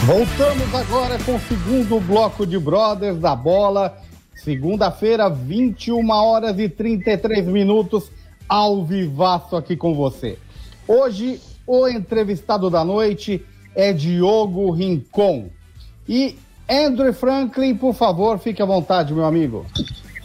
Voltamos 0.06 0.74
agora 0.74 1.18
com 1.24 1.36
o 1.36 1.40
segundo 1.40 1.98
bloco 1.98 2.46
de 2.46 2.58
Brothers 2.58 3.18
da 3.18 3.34
Bola. 3.34 3.96
Segunda-feira, 4.34 5.30
21 5.30 6.10
horas 6.10 6.58
e 6.58 6.68
33 6.68 7.46
minutos, 7.46 8.12
ao 8.46 8.84
vivaço 8.84 9.56
aqui 9.56 9.74
com 9.74 9.94
você. 9.94 10.38
Hoje, 10.86 11.40
o 11.66 11.88
entrevistado 11.88 12.68
da 12.68 12.84
noite 12.84 13.42
é 13.74 13.94
Diogo 13.94 14.70
Rincon. 14.72 15.48
E 16.06 16.36
Andrew 16.68 17.14
Franklin, 17.14 17.74
por 17.74 17.94
favor, 17.94 18.38
fique 18.38 18.60
à 18.60 18.66
vontade, 18.66 19.14
meu 19.14 19.24
amigo. 19.24 19.64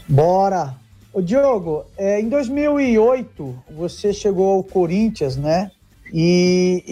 Bora! 0.10 0.76
O 1.14 1.22
Diogo, 1.22 1.86
é, 1.98 2.20
em 2.20 2.28
2008 2.28 3.56
você 3.72 4.12
chegou 4.12 4.58
ao 4.58 4.64
Corinthians, 4.64 5.38
né? 5.38 5.72
E, 6.14 6.84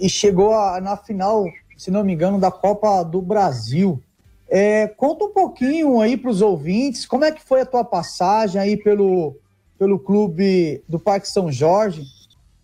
e, 0.00 0.06
e 0.06 0.08
chegou 0.08 0.54
a, 0.54 0.80
na 0.80 0.96
final, 0.96 1.46
se 1.82 1.90
não 1.90 2.04
me 2.04 2.12
engano, 2.12 2.38
da 2.38 2.50
Copa 2.50 3.02
do 3.02 3.20
Brasil. 3.20 4.02
É, 4.48 4.86
conta 4.86 5.24
um 5.24 5.32
pouquinho 5.32 6.00
aí 6.00 6.16
para 6.16 6.30
os 6.30 6.42
ouvintes, 6.42 7.06
como 7.06 7.24
é 7.24 7.32
que 7.32 7.42
foi 7.42 7.62
a 7.62 7.66
tua 7.66 7.84
passagem 7.84 8.60
aí 8.60 8.76
pelo, 8.76 9.36
pelo 9.78 9.98
clube 9.98 10.82
do 10.88 10.98
Parque 10.98 11.28
São 11.28 11.50
Jorge? 11.50 12.04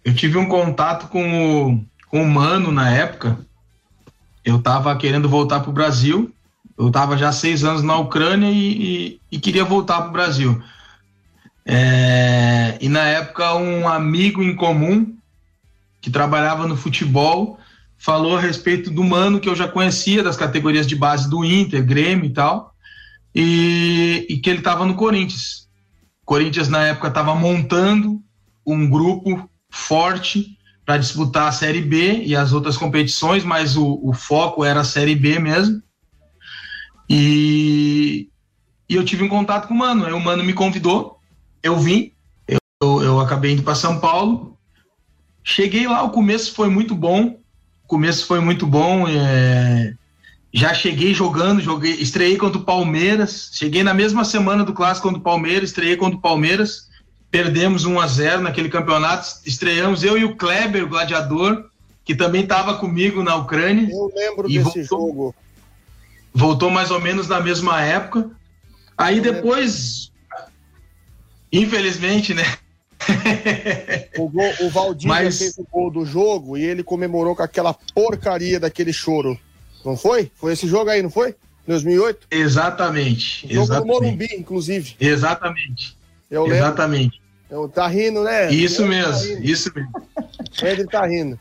Eu 0.05 0.15
tive 0.15 0.39
um 0.39 0.49
contato 0.49 1.09
com 1.09 1.73
o, 1.73 1.81
com 2.11 2.23
o 2.23 2.29
Mano 2.29 2.71
na 2.71 2.91
época. 2.95 3.39
Eu 4.45 4.57
estava 4.57 4.95
querendo 4.97 5.29
voltar 5.29 5.61
para 5.61 5.71
o 5.71 5.75
Brasil 5.75 6.33
eu 6.79 6.89
estava 6.89 7.19
já 7.19 7.33
seis 7.33 7.65
anos 7.65 7.83
na 7.83 7.97
Ucrânia 7.97 8.49
e, 8.49 9.11
e, 9.11 9.21
e 9.33 9.41
queria 9.41 9.65
voltar 9.65 10.01
para 10.01 10.09
o 10.09 10.13
Brasil. 10.13 10.63
É, 11.67 12.79
e 12.81 12.89
na 12.89 13.03
época, 13.03 13.55
um 13.57 13.89
amigo 13.89 14.43
em 14.43 14.55
comum 14.55 15.13
que 16.01 16.09
trabalhava 16.09 16.69
no 16.69 16.77
futebol 16.77 17.59
falou 17.99 18.37
a 18.37 18.41
respeito 18.41 18.91
do 18.91 19.03
Mano 19.03 19.41
que 19.41 19.49
eu 19.49 19.57
já 19.57 19.67
conhecia 19.67 20.23
das 20.23 20.37
categorias 20.37 20.87
de 20.87 20.95
base 20.95 21.29
do 21.29 21.45
Inter, 21.45 21.85
Grêmio 21.85 22.27
e 22.27 22.33
tal, 22.33 22.73
e, 23.35 24.27
e 24.31 24.39
que 24.39 24.49
ele 24.49 24.61
estava 24.61 24.87
no 24.87 24.95
Corinthians. 24.95 25.69
Corinthians 26.25 26.69
na 26.69 26.85
época 26.85 27.09
estava 27.09 27.35
montando 27.35 28.23
um 28.65 28.89
grupo 28.89 29.51
forte 29.71 30.57
para 30.87 30.97
disputar 30.97 31.49
a 31.49 31.53
Série 31.53 31.83
B 31.83 32.23
e 32.25 32.35
as 32.35 32.53
outras 32.53 32.77
competições, 32.77 33.45
mas 33.45 33.77
o, 33.77 34.01
o 34.03 34.15
foco 34.15 34.65
era 34.65 34.81
a 34.81 34.85
Série 34.85 35.15
B 35.15 35.39
mesmo. 35.39 35.83
E, 37.11 38.29
e 38.89 38.95
eu 38.95 39.05
tive 39.05 39.25
um 39.25 39.29
contato 39.29 39.69
com 39.69 39.75
o 39.75 39.79
Mano. 39.79 40.07
Aí 40.07 40.13
o 40.13 40.21
Mano 40.21 40.45
me 40.45 40.53
convidou, 40.53 41.19
eu 41.63 41.79
vim, 41.79 42.13
eu, 42.49 43.03
eu 43.03 43.21
acabei 43.21 43.53
indo 43.53 43.63
para 43.63 43.75
São 43.75 43.99
Paulo. 43.99 44.57
Cheguei 45.43 45.87
lá, 45.87 46.03
o 46.03 46.11
começo 46.11 46.55
foi 46.55 46.69
muito 46.69 46.95
bom. 46.95 47.39
O 47.89 47.97
começo 47.97 48.27
foi 48.27 48.39
muito 48.39 48.67
bom. 48.67 49.09
É, 49.09 49.95
já 50.53 50.75
cheguei 50.75 51.15
jogando, 51.15 51.63
joguei, 51.63 51.93
estreiei 51.93 52.37
contra 52.37 52.59
o 52.59 52.65
Palmeiras. 52.65 53.49
Cheguei 53.55 53.83
na 53.83 53.95
mesma 53.95 54.27
semana 54.27 54.63
do 54.63 54.75
clássico 54.75 55.09
contra 55.09 55.19
o 55.19 55.25
Palmeiras, 55.25 55.71
estreiei 55.71 55.97
contra 55.97 56.19
o 56.19 56.21
Palmeiras. 56.21 56.87
Perdemos 57.31 57.87
1 57.87 57.99
a 57.99 58.07
0 58.07 58.43
naquele 58.43 58.69
campeonato. 58.69 59.27
Estreamos 59.47 60.05
eu 60.05 60.19
e 60.19 60.25
o 60.27 60.37
Kleber, 60.37 60.85
o 60.85 60.89
gladiador, 60.89 61.65
que 62.05 62.15
também 62.15 62.43
estava 62.43 62.75
comigo 62.75 63.23
na 63.23 63.37
Ucrânia. 63.37 63.89
Eu 63.91 64.13
lembro 64.15 64.49
desse 64.49 64.61
voltou, 64.61 64.85
jogo 64.85 65.35
voltou 66.35 66.71
mais 66.71 66.91
ou 66.91 67.01
menos 67.01 67.27
na 67.27 67.41
mesma 67.41 67.81
época. 67.81 68.31
Aí 68.99 69.19
depois, 69.19 70.13
infelizmente, 71.51 72.35
né? 72.35 72.45
O, 74.19 74.29
gol, 74.29 74.53
o 74.61 74.71
Valdívia 74.71 75.15
Mas... 75.15 75.39
fez 75.39 75.59
o 75.59 75.67
gol 75.71 75.91
do 75.91 76.05
jogo 76.05 76.57
e 76.57 76.65
ele 76.65 76.83
comemorou 76.83 77.35
com 77.35 77.43
aquela 77.43 77.75
porcaria 77.95 78.61
daquele 78.61 78.93
choro. 78.93 79.39
Não 79.85 79.97
foi? 79.97 80.31
Foi 80.35 80.53
esse 80.53 80.67
jogo 80.67 80.91
aí, 80.91 81.03
não 81.03 81.11
foi? 81.11 81.35
2008? 81.67 82.27
Exatamente. 82.31 83.47
O 83.47 83.49
jogo 83.51 83.65
exatamente. 83.65 83.87
do 83.87 83.87
Morumbi, 83.87 84.29
inclusive. 84.37 84.97
Exatamente. 84.99 85.97
Eu 86.31 86.43
lembro. 86.43 86.57
Exatamente. 86.57 87.23
Eu, 87.51 87.69
tá 87.69 87.87
rindo, 87.87 88.23
né? 88.23 88.51
Isso 88.53 88.87
mesmo, 88.87 89.13
tá 89.13 89.41
isso 89.43 89.73
mesmo. 89.75 89.93
Ele 90.63 90.85
tá 90.87 91.07
rindo. 91.07 91.39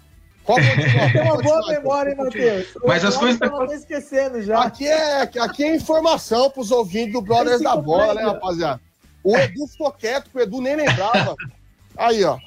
Tem 1.12 1.22
uma 1.24 1.42
boa 1.42 1.68
memória, 1.68 2.12
hein, 2.12 2.18
Matheus? 2.18 2.68
Mas 2.86 3.04
as 3.04 3.18
coisas. 3.18 3.40
Eu 3.42 3.50
tava 3.50 3.74
esquecendo 3.74 4.42
já. 4.42 4.62
Aqui 4.62 4.88
é, 4.88 5.24
aqui 5.24 5.64
é 5.64 5.76
informação 5.76 6.50
pros 6.50 6.72
ouvintes 6.72 7.14
do 7.14 7.22
Brothers 7.22 7.62
da 7.62 7.76
Bola, 7.76 8.14
né, 8.14 8.22
rapaziada? 8.24 8.80
O 9.22 9.36
Edu 9.36 9.68
ficou 9.68 9.92
quieto, 9.92 10.30
o 10.34 10.40
Edu 10.40 10.62
nem 10.62 10.78
lembrava. 10.78 11.36
Aí, 11.98 12.24
ó. 12.24 12.38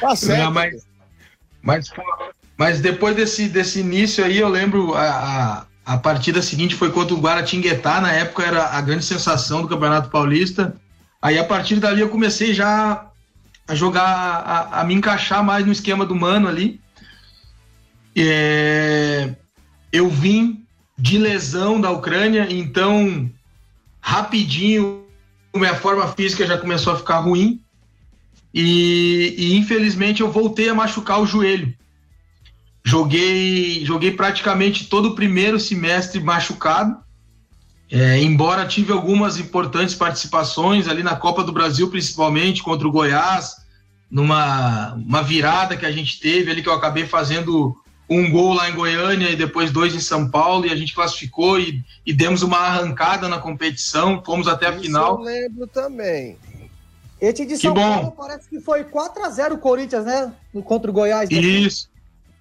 Tá 0.00 0.16
certo. 0.16 0.42
Não, 0.42 0.50
mas, 0.50 0.86
mas, 1.62 1.92
mas, 2.56 2.80
depois 2.80 3.14
desse, 3.14 3.48
desse 3.48 3.80
início 3.80 4.24
aí, 4.24 4.38
eu 4.38 4.48
lembro 4.48 4.94
a, 4.94 5.66
a, 5.86 5.94
a 5.94 5.98
partida 5.98 6.42
seguinte 6.42 6.74
foi 6.74 6.90
contra 6.90 7.14
o 7.14 7.20
Guaratinguetá. 7.20 8.00
Na 8.00 8.12
época 8.12 8.44
era 8.44 8.66
a 8.66 8.80
grande 8.80 9.04
sensação 9.04 9.62
do 9.62 9.68
Campeonato 9.68 10.10
Paulista. 10.10 10.74
Aí 11.20 11.38
a 11.38 11.44
partir 11.44 11.76
dali 11.76 12.00
eu 12.00 12.08
comecei 12.08 12.52
já 12.52 13.06
a 13.68 13.74
jogar, 13.74 14.02
a, 14.04 14.80
a 14.80 14.84
me 14.84 14.94
encaixar 14.94 15.44
mais 15.44 15.64
no 15.64 15.72
esquema 15.72 16.04
do 16.04 16.16
Mano 16.16 16.48
ali. 16.48 16.80
É, 18.16 19.34
eu 19.92 20.08
vim 20.08 20.66
de 20.98 21.18
lesão 21.18 21.80
da 21.80 21.90
Ucrânia, 21.90 22.46
então 22.50 23.30
rapidinho 24.00 25.02
minha 25.54 25.74
forma 25.74 26.06
física 26.08 26.46
já 26.46 26.56
começou 26.58 26.92
a 26.92 26.96
ficar 26.96 27.18
ruim 27.18 27.60
e, 28.52 29.34
e 29.36 29.56
infelizmente 29.56 30.20
eu 30.20 30.30
voltei 30.30 30.68
a 30.68 30.74
machucar 30.74 31.20
o 31.20 31.26
joelho. 31.26 31.74
Joguei, 32.84 33.84
joguei 33.84 34.10
praticamente 34.10 34.88
todo 34.88 35.10
o 35.10 35.14
primeiro 35.14 35.58
semestre 35.58 36.20
machucado, 36.20 36.96
é, 37.90 38.20
embora 38.20 38.66
tive 38.66 38.92
algumas 38.92 39.38
importantes 39.38 39.94
participações 39.94 40.88
ali 40.88 41.02
na 41.02 41.14
Copa 41.14 41.44
do 41.44 41.52
Brasil, 41.52 41.88
principalmente 41.88 42.62
contra 42.62 42.88
o 42.88 42.92
Goiás, 42.92 43.56
numa 44.10 44.94
uma 44.94 45.22
virada 45.22 45.76
que 45.76 45.86
a 45.86 45.92
gente 45.92 46.18
teve 46.18 46.50
ali 46.50 46.62
que 46.62 46.68
eu 46.68 46.74
acabei 46.74 47.06
fazendo 47.06 47.76
um 48.08 48.30
gol 48.30 48.52
lá 48.52 48.68
em 48.68 48.74
Goiânia 48.74 49.30
e 49.30 49.36
depois 49.36 49.70
dois 49.70 49.94
em 49.94 50.00
São 50.00 50.28
Paulo, 50.28 50.66
e 50.66 50.70
a 50.70 50.76
gente 50.76 50.94
classificou 50.94 51.58
e, 51.58 51.82
e 52.04 52.12
demos 52.12 52.42
uma 52.42 52.58
arrancada 52.58 53.28
na 53.28 53.38
competição, 53.38 54.22
fomos 54.24 54.48
até 54.48 54.66
a 54.66 54.72
Isso 54.72 54.82
final. 54.82 55.18
Eu 55.18 55.24
lembro 55.24 55.66
também. 55.66 56.36
Esse 57.22 57.46
de 57.46 57.56
São 57.56 57.72
Paulo 57.72 58.10
parece 58.10 58.48
que 58.48 58.60
foi 58.60 58.82
4 58.82 59.24
a 59.24 59.30
0 59.30 59.54
o 59.54 59.58
Corinthians, 59.58 60.04
né? 60.04 60.34
Contra 60.64 60.90
o 60.90 60.92
Goiás. 60.92 61.30
Isso. 61.30 61.88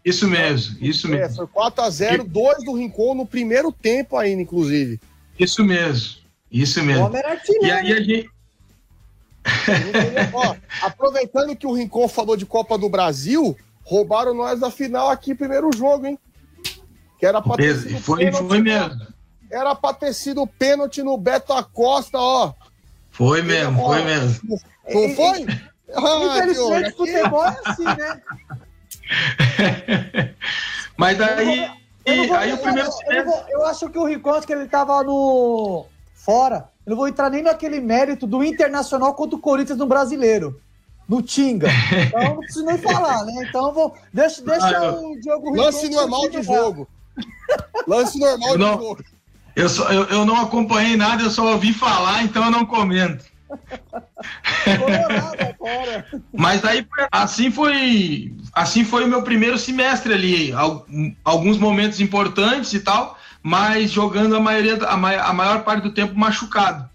Isso 0.04 0.28
mesmo, 0.28 0.78
isso 0.82 1.06
é, 1.06 1.12
mesmo. 1.12 1.36
Foi 1.36 1.48
4 1.48 1.84
a 1.84 1.90
0 1.92 2.24
dois 2.24 2.64
do 2.66 2.74
Rincon 2.74 3.14
no 3.14 3.24
primeiro 3.24 3.72
tempo 3.72 4.18
ainda, 4.18 4.42
inclusive. 4.42 5.00
Isso 5.38 5.64
mesmo, 5.64 6.16
isso 6.52 6.82
mesmo. 6.84 7.08
O 7.08 7.64
e 7.64 7.72
aí 7.72 7.94
a 7.94 8.02
gente... 8.02 8.30
Ó, 10.34 10.56
aproveitando 10.82 11.56
que 11.56 11.68
o 11.68 11.74
Rincon 11.74 12.08
falou 12.08 12.36
de 12.36 12.48
Copa 12.48 12.80
do 12.80 12.90
Brasil, 12.90 13.56
roubaram 13.84 14.34
nós 14.34 14.60
da 14.60 14.72
final 14.72 15.10
aqui, 15.10 15.36
primeiro 15.36 15.70
jogo, 15.76 16.08
hein? 16.08 16.18
Que 17.20 17.28
era 17.28 17.40
pra 17.40 17.56
ter 17.56 17.76
sido 17.76 18.00
foi, 18.00 18.32
foi 18.32 18.60
mesmo. 18.60 19.08
Era 19.52 19.76
pra 19.76 19.94
ter 19.94 20.14
sido 20.14 20.48
pênalti 20.48 21.04
no 21.04 21.16
Beto 21.16 21.54
Acosta, 21.54 22.18
ó. 22.18 22.54
Foi 23.12 23.44
mesmo, 23.44 23.80
ó, 23.84 23.94
foi 23.94 24.04
mesmo. 24.04 24.60
Não 24.90 25.10
foi? 25.16 25.46
Ah, 25.94 26.38
Infelizmente, 26.38 26.96
futebol 26.96 27.46
é 27.46 27.60
assim, 27.66 27.84
né? 27.84 28.22
Mas 30.96 31.18
daí. 31.18 31.70
Eu, 32.06 32.28
vou, 32.30 32.38
aí 32.38 32.54
o 32.54 32.58
primeiro 32.58 32.90
eu, 33.10 33.26
vou, 33.26 33.44
eu, 33.50 33.66
acho 33.66 33.90
que 33.90 33.98
o 33.98 34.06
Ricote, 34.06 34.48
que 34.48 34.54
ele 34.54 34.70
tava 34.70 35.04
no. 35.04 35.86
fora. 36.14 36.70
Eu 36.86 36.92
não 36.92 36.98
vou 36.98 37.10
entrar 37.10 37.30
nem 37.30 37.44
naquele 37.44 37.82
mérito 37.82 38.26
do 38.26 38.42
Internacional 38.42 39.14
contra 39.16 39.36
o 39.36 39.42
Corinthians 39.42 39.78
no 39.78 39.86
brasileiro 39.86 40.62
no 41.12 41.22
Tinga. 41.22 41.68
Então 42.08 42.24
não 42.24 42.38
preciso 42.38 42.66
nem 42.66 42.78
falar, 42.78 43.26
né? 43.26 43.46
Então 43.48 43.74
vou. 43.74 43.94
Deixa, 44.14 44.42
deixa 44.42 44.78
ah, 44.78 44.94
o 44.94 45.20
Diogo 45.20 45.54
Lance 45.54 45.90
normal 45.90 46.30
de 46.30 46.42
jogo. 46.42 46.88
Lance 47.86 48.18
normal 48.18 48.58
não, 48.58 48.78
de 48.78 48.84
jogo. 48.84 49.06
Eu, 49.54 49.68
só, 49.68 49.92
eu, 49.92 50.06
eu 50.06 50.26
não 50.26 50.40
acompanhei 50.40 50.96
nada, 50.96 51.24
eu 51.24 51.30
só 51.30 51.52
ouvi 51.52 51.74
falar, 51.74 52.24
então 52.24 52.46
eu 52.46 52.52
não 52.52 52.66
comento. 52.66 53.26
Mas 56.34 56.62
daí 56.62 56.86
assim 57.12 57.52
foi, 57.52 58.34
assim 58.54 58.84
foi 58.84 59.06
o 59.06 59.08
meu 59.08 59.24
primeiro 59.24 59.58
semestre 59.58 60.14
ali, 60.14 60.54
alguns 61.24 61.58
momentos 61.58 62.00
importantes 62.00 62.74
e 62.74 62.80
tal, 62.80 63.18
mas 63.44 63.92
jogando 63.92 64.36
a 64.36 64.40
maioria 64.40 64.78
a, 64.86 64.98
maior 65.34 65.64
parte 65.64 65.84
do 65.84 65.92
tempo 65.92 66.18
machucado. 66.18 66.90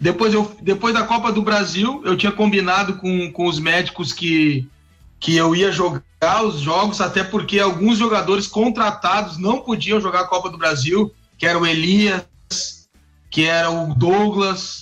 Depois, 0.00 0.34
eu, 0.34 0.50
depois 0.60 0.92
da 0.94 1.04
Copa 1.04 1.30
do 1.30 1.42
Brasil, 1.42 2.02
eu 2.04 2.16
tinha 2.16 2.32
combinado 2.32 2.96
com, 2.96 3.30
com 3.30 3.46
os 3.46 3.60
médicos 3.60 4.12
que, 4.12 4.68
que 5.20 5.36
eu 5.36 5.54
ia 5.54 5.70
jogar 5.70 6.02
os 6.44 6.58
jogos, 6.58 7.00
até 7.00 7.22
porque 7.22 7.60
alguns 7.60 7.98
jogadores 7.98 8.48
contratados 8.48 9.38
não 9.38 9.60
podiam 9.60 10.00
jogar 10.00 10.22
a 10.22 10.26
Copa 10.26 10.50
do 10.50 10.58
Brasil, 10.58 11.14
que 11.38 11.46
era 11.46 11.56
o 11.56 11.64
Elias, 11.64 12.24
que 13.30 13.44
era 13.44 13.70
o 13.70 13.94
Douglas. 13.94 14.81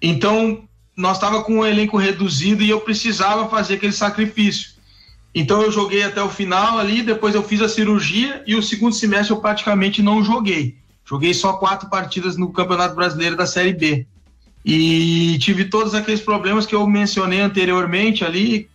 Então, 0.00 0.64
nós 0.96 1.16
estava 1.16 1.42
com 1.42 1.58
um 1.58 1.66
elenco 1.66 1.96
reduzido 1.96 2.62
e 2.62 2.70
eu 2.70 2.80
precisava 2.80 3.48
fazer 3.48 3.74
aquele 3.74 3.92
sacrifício. 3.92 4.70
Então 5.34 5.62
eu 5.62 5.70
joguei 5.70 6.02
até 6.02 6.22
o 6.22 6.28
final 6.28 6.78
ali, 6.78 7.02
depois 7.02 7.34
eu 7.34 7.42
fiz 7.42 7.60
a 7.60 7.68
cirurgia 7.68 8.42
e 8.46 8.56
o 8.56 8.62
segundo 8.62 8.94
semestre 8.94 9.32
eu 9.32 9.40
praticamente 9.40 10.02
não 10.02 10.24
joguei. 10.24 10.76
Joguei 11.04 11.32
só 11.32 11.54
quatro 11.54 11.88
partidas 11.88 12.36
no 12.36 12.52
Campeonato 12.52 12.94
Brasileiro 12.94 13.36
da 13.36 13.46
Série 13.46 13.72
B. 13.72 14.06
E 14.64 15.38
tive 15.38 15.64
todos 15.64 15.94
aqueles 15.94 16.20
problemas 16.20 16.66
que 16.66 16.74
eu 16.74 16.86
mencionei 16.86 17.40
anteriormente 17.40 18.24
ali. 18.24 18.68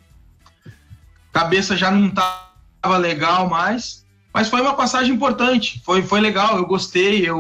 Cabeça 1.31 1.77
já 1.77 1.91
não 1.91 2.07
estava 2.07 2.97
legal 2.97 3.49
mais. 3.49 4.03
Mas 4.33 4.49
foi 4.49 4.61
uma 4.61 4.73
passagem 4.73 5.13
importante. 5.13 5.81
Foi, 5.85 6.01
foi 6.01 6.19
legal, 6.19 6.57
eu 6.57 6.65
gostei. 6.65 7.29
Eu 7.29 7.39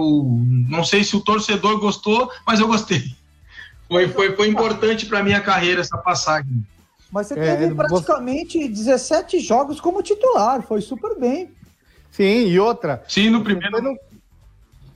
não 0.69 0.83
sei 0.83 1.03
se 1.03 1.15
o 1.15 1.21
torcedor 1.21 1.79
gostou, 1.79 2.29
mas 2.45 2.59
eu 2.59 2.67
gostei. 2.67 3.15
Foi, 3.87 4.07
foi, 4.09 4.35
foi 4.35 4.47
importante 4.47 5.05
para 5.05 5.23
minha 5.23 5.41
carreira 5.41 5.81
essa 5.81 5.97
passagem. 5.97 6.65
Mas 7.11 7.27
você 7.27 7.35
teve 7.35 7.65
é, 7.65 7.73
praticamente 7.73 8.59
você... 8.59 8.67
17 8.67 9.39
jogos 9.39 9.79
como 9.79 10.01
titular, 10.01 10.61
foi 10.61 10.81
super 10.81 11.17
bem. 11.19 11.51
Sim, 12.11 12.47
e 12.47 12.59
outra. 12.59 13.03
Sim, 13.07 13.29
no 13.29 13.43
primeiro. 13.43 13.97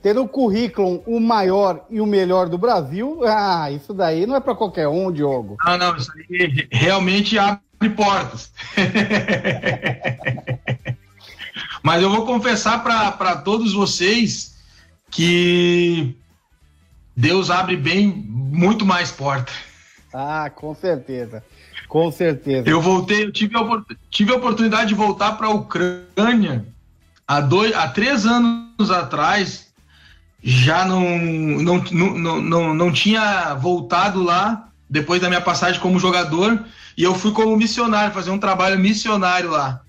Ter 0.02 0.14
no 0.14 0.26
currículo 0.26 1.02
o 1.06 1.20
maior 1.20 1.84
e 1.90 2.00
o 2.00 2.06
melhor 2.06 2.48
do 2.48 2.56
Brasil, 2.56 3.20
ah, 3.26 3.70
isso 3.70 3.92
daí 3.92 4.26
não 4.26 4.34
é 4.34 4.40
para 4.40 4.54
qualquer 4.54 4.88
um, 4.88 5.12
Diogo. 5.12 5.56
Ah, 5.60 5.76
não, 5.76 5.94
isso 5.94 6.10
aí 6.12 6.66
realmente 6.72 7.38
abre 7.38 7.90
portas. 7.94 8.50
Mas 11.82 12.02
eu 12.02 12.10
vou 12.10 12.24
confessar 12.24 12.82
para 12.82 13.36
todos 13.36 13.74
vocês 13.74 14.56
que 15.10 16.16
Deus 17.20 17.50
abre 17.50 17.76
bem 17.76 18.06
muito 18.06 18.86
mais 18.86 19.12
portas. 19.12 19.54
Ah, 20.12 20.50
com 20.54 20.74
certeza. 20.74 21.44
Com 21.86 22.10
certeza. 22.10 22.68
Eu 22.68 22.80
voltei, 22.80 23.24
eu 23.24 23.32
tive 23.32 23.56
a, 23.56 23.60
tive 24.10 24.32
a 24.32 24.36
oportunidade 24.36 24.88
de 24.88 24.94
voltar 24.94 25.32
para 25.32 25.48
a 25.48 25.50
Ucrânia 25.50 26.64
há, 27.28 27.40
dois, 27.40 27.74
há 27.74 27.88
três 27.88 28.24
anos 28.24 28.90
atrás 28.90 29.68
já 30.42 30.86
não, 30.86 31.18
não, 31.18 31.84
não, 31.92 32.40
não, 32.40 32.74
não 32.74 32.92
tinha 32.92 33.54
voltado 33.54 34.22
lá 34.22 34.68
depois 34.88 35.20
da 35.20 35.28
minha 35.28 35.40
passagem 35.42 35.80
como 35.80 35.98
jogador 35.98 36.64
e 36.96 37.02
eu 37.02 37.14
fui 37.14 37.32
como 37.32 37.54
missionário, 37.54 38.14
fazer 38.14 38.30
um 38.30 38.38
trabalho 38.38 38.78
missionário 38.78 39.50
lá. 39.50 39.82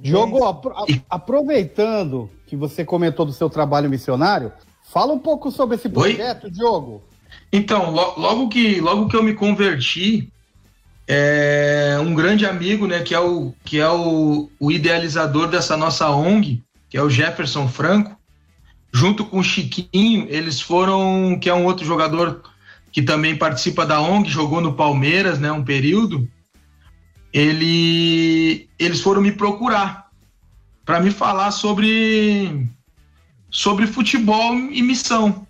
Diogo, 0.00 0.44
apro 0.44 0.74
aproveitando 1.08 2.28
que 2.46 2.56
você 2.56 2.84
comentou 2.84 3.24
do 3.24 3.32
seu 3.32 3.48
trabalho 3.48 3.88
missionário, 3.88 4.52
fala 4.92 5.12
um 5.12 5.18
pouco 5.18 5.50
sobre 5.50 5.76
esse 5.76 5.88
projeto, 5.88 6.44
Oi? 6.44 6.50
Diogo. 6.50 7.02
Então, 7.50 7.90
lo 7.90 8.14
logo 8.18 8.48
que 8.48 8.80
logo 8.80 9.08
que 9.08 9.16
eu 9.16 9.22
me 9.22 9.34
converti, 9.34 10.30
é, 11.08 11.96
um 12.00 12.14
grande 12.14 12.44
amigo, 12.44 12.86
né, 12.86 13.00
que 13.00 13.14
é 13.14 13.20
o 13.20 13.54
que 13.64 13.80
é 13.80 13.90
o, 13.90 14.50
o 14.60 14.70
idealizador 14.70 15.48
dessa 15.48 15.76
nossa 15.76 16.10
ONG, 16.10 16.62
que 16.90 16.98
é 16.98 17.02
o 17.02 17.08
Jefferson 17.08 17.66
Franco, 17.68 18.16
junto 18.92 19.24
com 19.24 19.38
o 19.38 19.44
Chiquinho, 19.44 20.26
eles 20.28 20.60
foram, 20.60 21.38
que 21.40 21.48
é 21.48 21.54
um 21.54 21.64
outro 21.64 21.86
jogador 21.86 22.42
que 22.92 23.00
também 23.00 23.34
participa 23.34 23.86
da 23.86 23.98
ONG, 23.98 24.28
jogou 24.28 24.60
no 24.60 24.74
Palmeiras, 24.74 25.38
né, 25.38 25.50
um 25.50 25.64
período. 25.64 26.28
Ele, 27.32 28.68
eles 28.78 29.00
foram 29.00 29.22
me 29.22 29.32
procurar 29.32 30.10
para 30.84 31.00
me 31.00 31.10
falar 31.10 31.50
sobre 31.50 32.68
sobre 33.52 33.86
futebol 33.86 34.54
e 34.56 34.80
missão, 34.80 35.46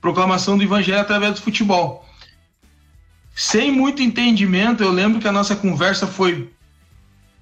proclamação 0.00 0.56
do 0.56 0.64
evangelho 0.64 0.98
através 0.98 1.34
do 1.34 1.42
futebol. 1.42 2.08
Sem 3.34 3.70
muito 3.70 4.02
entendimento, 4.02 4.82
eu 4.82 4.90
lembro 4.90 5.20
que 5.20 5.28
a 5.28 5.32
nossa 5.32 5.54
conversa 5.54 6.06
foi 6.06 6.50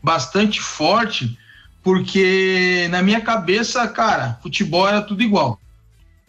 bastante 0.02 0.60
forte, 0.60 1.38
porque 1.80 2.88
na 2.90 3.00
minha 3.00 3.20
cabeça, 3.20 3.86
cara, 3.86 4.36
futebol 4.42 4.88
era 4.88 5.00
tudo 5.00 5.22
igual. 5.22 5.60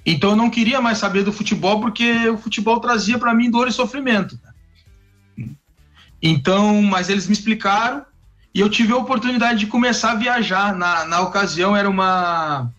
Então 0.06 0.30
eu 0.32 0.36
não 0.36 0.52
queria 0.52 0.80
mais 0.80 1.00
saber 1.00 1.24
do 1.24 1.34
futebol 1.34 1.82
porque 1.82 2.30
o 2.30 2.38
futebol 2.38 2.80
trazia 2.80 3.18
para 3.18 3.34
mim 3.34 3.50
dor 3.50 3.68
e 3.68 3.72
sofrimento. 3.72 4.40
Então, 6.22 6.82
mas 6.84 7.10
eles 7.10 7.26
me 7.26 7.34
explicaram 7.34 8.06
e 8.54 8.60
eu 8.60 8.70
tive 8.70 8.94
a 8.94 8.98
oportunidade 8.98 9.60
de 9.60 9.68
começar 9.68 10.12
a 10.12 10.16
viajar. 10.16 10.76
Na, 10.76 11.06
na 11.06 11.22
ocasião 11.22 11.76
era 11.76 11.90
uma, 11.90 12.72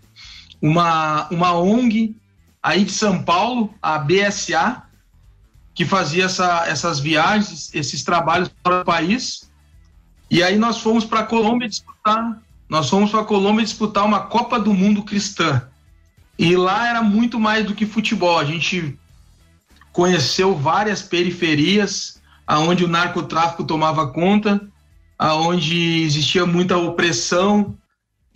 uma, 0.60 1.28
uma 1.30 1.52
ONG 1.52 2.16
aí 2.62 2.84
de 2.84 2.92
São 2.92 3.22
Paulo, 3.22 3.74
a 3.80 3.98
BSA, 3.98 4.82
que 5.74 5.84
fazia 5.84 6.24
essa, 6.24 6.66
essas 6.66 6.98
viagens, 6.98 7.74
esses 7.74 8.02
trabalhos 8.02 8.50
para 8.62 8.80
o 8.80 8.84
país. 8.84 9.50
E 10.30 10.42
aí 10.42 10.56
nós 10.58 10.78
fomos 10.78 11.04
para 11.04 11.20
a 11.20 11.24
Colômbia 11.24 11.68
disputar 11.68 12.40
nós 12.68 12.88
fomos 12.88 13.10
para 13.10 13.20
a 13.20 13.24
Colômbia 13.24 13.64
disputar 13.64 14.04
uma 14.04 14.20
Copa 14.20 14.58
do 14.58 14.74
Mundo 14.74 15.02
cristã. 15.02 15.62
E 16.38 16.56
lá 16.56 16.88
era 16.88 17.02
muito 17.02 17.38
mais 17.38 17.64
do 17.64 17.74
que 17.74 17.86
futebol. 17.86 18.38
A 18.38 18.44
gente 18.44 18.98
conheceu 19.92 20.54
várias 20.54 21.00
periferias 21.00 22.20
aonde 22.46 22.84
o 22.84 22.88
narcotráfico 22.88 23.64
tomava 23.64 24.08
conta, 24.08 24.60
aonde 25.18 26.02
existia 26.02 26.44
muita 26.44 26.76
opressão 26.76 27.76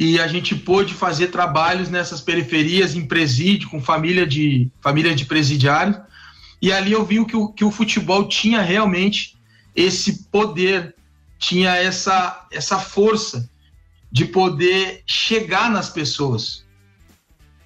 e 0.00 0.18
a 0.18 0.26
gente 0.26 0.56
pôde 0.56 0.94
fazer 0.94 1.26
trabalhos 1.26 1.90
nessas 1.90 2.22
periferias 2.22 2.96
em 2.96 3.04
presídio 3.04 3.68
com 3.68 3.82
família 3.82 4.26
de 4.26 4.70
família 4.80 5.14
de 5.14 5.26
presidiários. 5.26 5.98
E 6.62 6.72
ali 6.72 6.92
eu 6.92 7.04
vi 7.04 7.22
que 7.26 7.36
o, 7.36 7.48
que 7.48 7.62
o 7.62 7.70
futebol 7.70 8.26
tinha 8.26 8.62
realmente 8.62 9.36
esse 9.76 10.24
poder, 10.30 10.94
tinha 11.38 11.76
essa 11.76 12.46
essa 12.50 12.78
força 12.78 13.46
de 14.10 14.24
poder 14.24 15.02
chegar 15.06 15.70
nas 15.70 15.90
pessoas. 15.90 16.64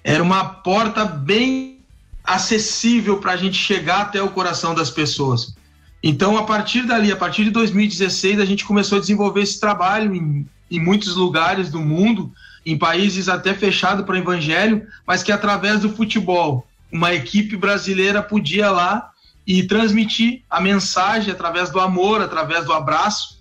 Era 0.03 0.21
uma 0.21 0.43
porta 0.43 1.05
bem 1.05 1.79
acessível 2.21 3.17
para 3.19 3.31
a 3.31 3.37
gente 3.37 3.57
chegar 3.57 4.01
até 4.01 4.21
o 4.21 4.29
coração 4.29 4.75
das 4.75 4.89
pessoas. 4.89 5.55
Então, 6.03 6.37
a 6.37 6.43
partir 6.43 6.85
dali, 6.85 7.13
a 7.13 7.15
partir 7.15 7.45
de 7.45 7.51
2016, 7.51 8.41
a 8.41 8.45
gente 8.45 8.65
começou 8.65 8.97
a 8.97 9.01
desenvolver 9.01 9.41
esse 9.41 9.57
trabalho 9.57 10.13
em, 10.13 10.45
em 10.69 10.79
muitos 10.79 11.15
lugares 11.15 11.69
do 11.69 11.79
mundo, 11.79 12.31
em 12.65 12.77
países 12.77 13.29
até 13.29 13.53
fechados 13.53 14.05
para 14.05 14.15
o 14.15 14.17
evangelho, 14.17 14.87
mas 15.05 15.21
que 15.21 15.31
através 15.31 15.81
do 15.81 15.89
futebol, 15.89 16.67
uma 16.91 17.13
equipe 17.13 17.55
brasileira 17.55 18.21
podia 18.21 18.71
lá 18.71 19.11
e 19.45 19.63
transmitir 19.63 20.41
a 20.49 20.59
mensagem 20.59 21.31
através 21.31 21.69
do 21.69 21.79
amor, 21.79 22.21
através 22.21 22.65
do 22.65 22.73
abraço, 22.73 23.35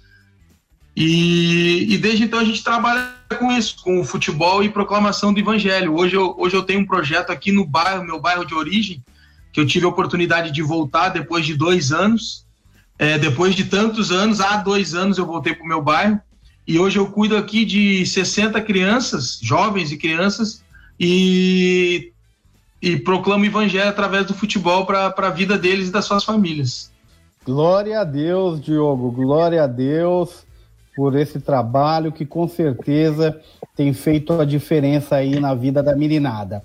e, 0.97 1.93
e, 1.93 1.99
desde 1.99 2.25
então 2.25 2.39
a 2.39 2.45
gente 2.45 2.63
trabalha 2.63 3.13
com 3.37 3.51
isso, 3.51 3.83
com 3.83 4.01
o 4.01 4.05
futebol 4.05 4.63
e 4.63 4.69
proclamação 4.69 5.33
do 5.33 5.41
evangelho. 5.41 5.97
Hoje 5.97 6.15
eu, 6.15 6.35
hoje 6.39 6.55
eu 6.55 6.63
tenho 6.63 6.81
um 6.81 6.87
projeto 6.87 7.31
aqui 7.31 7.51
no 7.51 7.67
bairro, 7.67 8.05
meu 8.05 8.21
bairro 8.21 8.45
de 8.45 8.55
origem, 8.55 9.03
que 9.53 9.61
eu 9.61 9.67
tive 9.67 9.87
a 9.87 9.89
oportunidade 9.89 10.53
de 10.53 10.63
voltar 10.63 11.09
depois 11.09 11.45
de 11.45 11.55
dois 11.55 11.91
anos. 11.91 12.45
É, 12.97 13.19
depois 13.19 13.57
de 13.57 13.65
tantos 13.65 14.13
anos, 14.13 14.41
há 14.41 14.57
dois 14.59 14.95
anos 14.95 15.19
eu 15.19 15.27
voltei 15.27 15.53
para 15.53 15.65
o 15.65 15.69
meu 15.69 15.83
bairro. 15.83 16.21
E 16.67 16.79
hoje 16.79 16.99
eu 16.99 17.11
cuido 17.11 17.37
aqui 17.37 17.65
de 17.65 18.07
60 18.07 18.61
crianças, 18.63 19.39
jovens 19.43 19.93
e 19.93 19.99
crianças, 19.99 20.63
e, 20.99 22.13
e 22.81 22.97
proclamo 22.97 23.45
o 23.45 23.47
evangelho 23.47 23.89
através 23.89 24.27
do 24.27 24.35
futebol 24.35 24.87
para 24.87 25.15
a 25.15 25.31
vida 25.31 25.59
deles 25.59 25.89
e 25.89 25.93
das 25.93 26.07
suas 26.07 26.25
famílias. 26.25 26.91
Glória 27.45 28.01
a 28.01 28.05
Deus, 28.05 28.61
Diogo, 28.61 29.11
glória 29.11 29.65
a 29.65 29.67
Deus 29.67 30.47
por 30.97 31.15
esse 31.17 31.41
trabalho 31.41 32.13
que 32.13 32.25
com 32.25 32.49
certeza 32.49 33.39
tem 33.77 33.93
feito 33.93 34.33
a 34.33 34.45
diferença 34.45 35.17
aí 35.17 35.39
na 35.39 35.55
vida 35.55 35.83
da 35.83 35.95
meninada. 35.95 36.63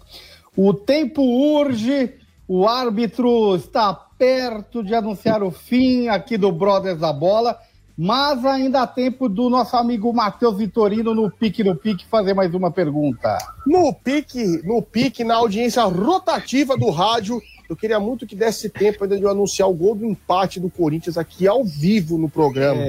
O 0.55 0.73
tempo 0.73 1.21
urge, 1.21 2.13
o 2.47 2.67
árbitro 2.67 3.55
está 3.55 3.93
perto 3.93 4.83
de 4.83 4.93
anunciar 4.93 5.43
o 5.43 5.51
fim 5.51 6.07
aqui 6.07 6.37
do 6.37 6.51
Brothers 6.51 6.99
da 6.99 7.11
Bola, 7.11 7.57
mas 8.01 8.45
ainda 8.45 8.83
há 8.83 8.87
tempo 8.87 9.27
do 9.27 9.49
nosso 9.49 9.75
amigo 9.75 10.13
Matheus 10.13 10.57
Vitorino 10.57 11.13
no 11.13 11.29
Pique 11.29 11.65
no 11.65 11.75
Pique 11.75 12.05
fazer 12.05 12.33
mais 12.33 12.55
uma 12.55 12.71
pergunta. 12.71 13.37
No 13.67 13.93
Pique, 13.93 14.41
no 14.63 14.81
Pique, 14.81 15.25
na 15.25 15.35
audiência 15.35 15.83
rotativa 15.83 16.77
do 16.77 16.89
rádio, 16.91 17.41
Eu 17.69 17.75
queria 17.75 17.99
muito 17.99 18.25
que 18.25 18.37
desse 18.37 18.69
tempo 18.69 19.03
ainda 19.03 19.17
de 19.17 19.23
eu 19.23 19.29
anunciar 19.29 19.69
o 19.69 19.73
gol 19.73 19.95
do 19.95 20.05
empate 20.05 20.61
do 20.61 20.69
Corinthians 20.69 21.17
aqui 21.17 21.45
ao 21.45 21.65
vivo 21.65 22.17
no 22.17 22.29
programa. 22.29 22.81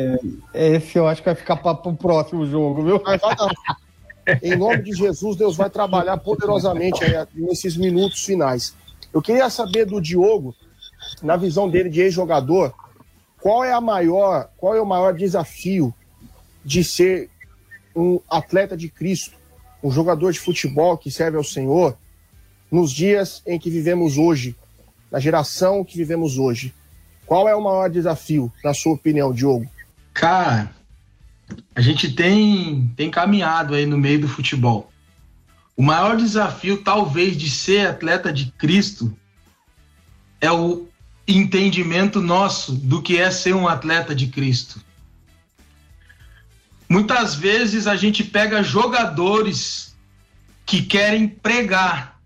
É, 0.54 0.76
esse 0.76 0.96
eu 0.96 1.08
acho 1.08 1.20
que 1.20 1.28
vai 1.28 1.34
ficar 1.34 1.56
para 1.56 1.72
o 1.72 1.96
próximo 1.96 2.46
jogo, 2.46 2.84
viu? 2.84 3.02
Mas. 3.04 3.20
Em 4.44 4.56
nome 4.56 4.80
de 4.82 4.92
Jesus, 4.92 5.36
Deus 5.36 5.56
vai 5.56 5.68
trabalhar 5.68 6.16
poderosamente 6.18 7.00
nesses 7.34 7.76
minutos 7.76 8.24
finais. 8.24 8.76
Eu 9.12 9.20
queria 9.20 9.50
saber 9.50 9.86
do 9.86 10.00
Diogo, 10.00 10.54
na 11.20 11.36
visão 11.36 11.68
dele 11.68 11.88
de 11.88 12.00
ex-jogador, 12.00 12.72
qual 13.40 13.64
é 13.64 13.72
a 13.72 13.80
maior, 13.80 14.50
qual 14.56 14.74
é 14.74 14.80
o 14.80 14.86
maior 14.86 15.14
desafio 15.14 15.94
de 16.64 16.84
ser 16.84 17.30
um 17.96 18.20
atleta 18.28 18.76
de 18.76 18.88
Cristo, 18.88 19.36
um 19.82 19.90
jogador 19.90 20.32
de 20.32 20.38
futebol 20.38 20.96
que 20.96 21.10
serve 21.10 21.36
ao 21.36 21.44
Senhor, 21.44 21.96
nos 22.70 22.92
dias 22.92 23.42
em 23.46 23.58
que 23.58 23.70
vivemos 23.70 24.18
hoje, 24.18 24.54
na 25.10 25.18
geração 25.18 25.84
que 25.84 25.96
vivemos 25.96 26.38
hoje? 26.38 26.74
Qual 27.26 27.48
é 27.48 27.54
o 27.54 27.62
maior 27.62 27.88
desafio, 27.88 28.52
na 28.62 28.74
sua 28.74 28.92
opinião, 28.92 29.32
Diogo? 29.32 29.68
Cara, 30.12 30.70
a 31.74 31.80
gente 31.80 32.12
tem, 32.12 32.92
tem 32.96 33.10
caminhado 33.10 33.74
aí 33.74 33.86
no 33.86 33.96
meio 33.96 34.20
do 34.20 34.28
futebol. 34.28 34.90
O 35.76 35.82
maior 35.82 36.16
desafio, 36.16 36.82
talvez, 36.82 37.36
de 37.36 37.48
ser 37.48 37.86
atleta 37.86 38.32
de 38.32 38.50
Cristo 38.52 39.16
é 40.40 40.50
o 40.50 40.89
entendimento 41.26 42.20
nosso 42.20 42.72
do 42.72 43.02
que 43.02 43.18
é 43.18 43.30
ser 43.30 43.54
um 43.54 43.68
atleta 43.68 44.14
de 44.14 44.26
Cristo. 44.26 44.80
Muitas 46.88 47.34
vezes 47.34 47.86
a 47.86 47.94
gente 47.94 48.24
pega 48.24 48.62
jogadores 48.62 49.94
que 50.66 50.82
querem 50.82 51.28
pregar 51.28 52.20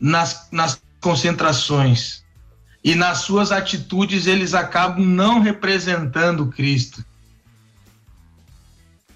nas, 0.00 0.48
nas 0.50 0.80
concentrações 1.00 2.22
e 2.82 2.94
nas 2.94 3.18
suas 3.18 3.50
atitudes 3.50 4.26
eles 4.26 4.54
acabam 4.54 5.04
não 5.04 5.40
representando 5.40 6.46
Cristo. 6.46 7.04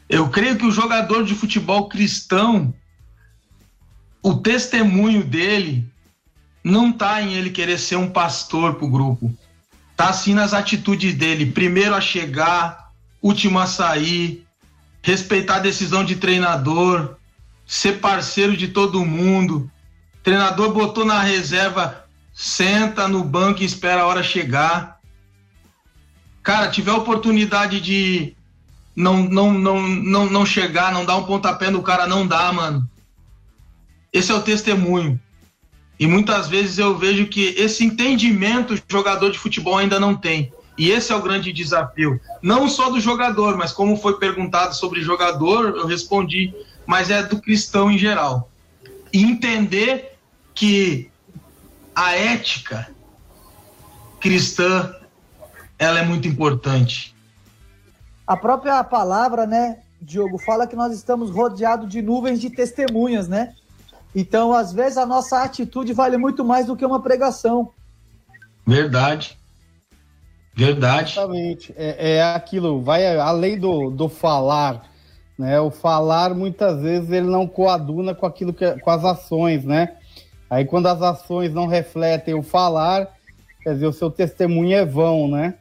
Eu 0.08 0.28
creio 0.28 0.58
que 0.58 0.66
o 0.66 0.70
jogador 0.70 1.24
de 1.24 1.34
futebol 1.34 1.88
cristão, 1.88 2.74
o 4.22 4.34
testemunho 4.34 5.24
dele 5.24 5.91
não 6.62 6.90
está 6.90 7.20
em 7.20 7.34
ele 7.34 7.50
querer 7.50 7.78
ser 7.78 7.96
um 7.96 8.08
pastor 8.08 8.74
para 8.74 8.84
o 8.84 8.90
grupo. 8.90 9.34
Está 9.90 10.08
assim 10.08 10.34
nas 10.34 10.54
atitudes 10.54 11.14
dele. 11.14 11.46
Primeiro 11.46 11.94
a 11.94 12.00
chegar, 12.00 12.92
último 13.20 13.58
a 13.58 13.66
sair, 13.66 14.46
respeitar 15.02 15.56
a 15.56 15.60
decisão 15.60 16.04
de 16.04 16.16
treinador, 16.16 17.16
ser 17.66 18.00
parceiro 18.00 18.56
de 18.56 18.68
todo 18.68 19.04
mundo. 19.04 19.70
Treinador 20.22 20.72
botou 20.72 21.04
na 21.04 21.20
reserva, 21.20 22.04
senta 22.32 23.08
no 23.08 23.24
banco 23.24 23.62
e 23.62 23.66
espera 23.66 24.02
a 24.02 24.06
hora 24.06 24.22
chegar. 24.22 25.00
Cara, 26.42 26.70
tiver 26.70 26.92
oportunidade 26.92 27.80
de 27.80 28.36
não, 28.94 29.22
não, 29.22 29.52
não, 29.52 29.82
não, 29.82 30.26
não 30.26 30.46
chegar, 30.46 30.92
não 30.92 31.04
dar 31.04 31.16
um 31.16 31.24
pontapé 31.24 31.70
no 31.70 31.82
cara, 31.82 32.06
não 32.06 32.26
dá, 32.26 32.52
mano. 32.52 32.88
Esse 34.12 34.30
é 34.30 34.34
o 34.34 34.42
testemunho. 34.42 35.20
E 35.98 36.06
muitas 36.06 36.48
vezes 36.48 36.78
eu 36.78 36.96
vejo 36.96 37.26
que 37.26 37.54
esse 37.56 37.84
entendimento 37.84 38.74
o 38.74 38.82
jogador 38.88 39.30
de 39.30 39.38
futebol 39.38 39.78
ainda 39.78 40.00
não 40.00 40.16
tem. 40.16 40.52
E 40.76 40.90
esse 40.90 41.12
é 41.12 41.16
o 41.16 41.22
grande 41.22 41.52
desafio. 41.52 42.20
Não 42.42 42.68
só 42.68 42.90
do 42.90 42.98
jogador, 42.98 43.56
mas 43.56 43.72
como 43.72 43.96
foi 43.96 44.18
perguntado 44.18 44.74
sobre 44.74 45.02
jogador, 45.02 45.76
eu 45.76 45.86
respondi, 45.86 46.54
mas 46.86 47.10
é 47.10 47.22
do 47.22 47.40
cristão 47.40 47.90
em 47.90 47.98
geral. 47.98 48.50
E 49.12 49.22
entender 49.22 50.16
que 50.54 51.10
a 51.94 52.16
ética 52.16 52.90
cristã 54.18 54.94
ela 55.78 55.98
é 55.98 56.04
muito 56.04 56.26
importante. 56.26 57.14
A 58.26 58.36
própria 58.36 58.82
palavra, 58.82 59.46
né, 59.46 59.80
Diogo, 60.00 60.38
fala 60.38 60.66
que 60.66 60.76
nós 60.76 60.92
estamos 60.94 61.30
rodeados 61.30 61.88
de 61.88 62.00
nuvens 62.00 62.40
de 62.40 62.48
testemunhas, 62.48 63.28
né? 63.28 63.54
Então, 64.14 64.52
às 64.52 64.72
vezes, 64.72 64.98
a 64.98 65.06
nossa 65.06 65.42
atitude 65.42 65.92
vale 65.92 66.16
muito 66.16 66.44
mais 66.44 66.66
do 66.66 66.76
que 66.76 66.84
uma 66.84 67.00
pregação. 67.00 67.70
Verdade. 68.66 69.38
Verdade. 70.54 71.12
Exatamente. 71.12 71.74
É, 71.76 72.16
é 72.16 72.22
aquilo, 72.22 72.82
vai 72.82 73.16
além 73.16 73.58
do, 73.58 73.90
do 73.90 74.08
falar. 74.08 74.84
Né? 75.38 75.58
O 75.58 75.70
falar, 75.70 76.34
muitas 76.34 76.80
vezes, 76.82 77.10
ele 77.10 77.26
não 77.26 77.46
coaduna 77.46 78.14
com 78.14 78.26
aquilo 78.26 78.52
que, 78.52 78.70
com 78.80 78.90
as 78.90 79.04
ações, 79.04 79.64
né? 79.64 79.96
Aí, 80.50 80.66
quando 80.66 80.86
as 80.86 81.00
ações 81.00 81.54
não 81.54 81.66
refletem 81.66 82.34
o 82.34 82.42
falar, 82.42 83.08
quer 83.62 83.72
dizer, 83.72 83.86
o 83.86 83.92
seu 83.92 84.10
testemunho 84.10 84.76
é 84.76 84.84
vão, 84.84 85.26
né? 85.26 85.54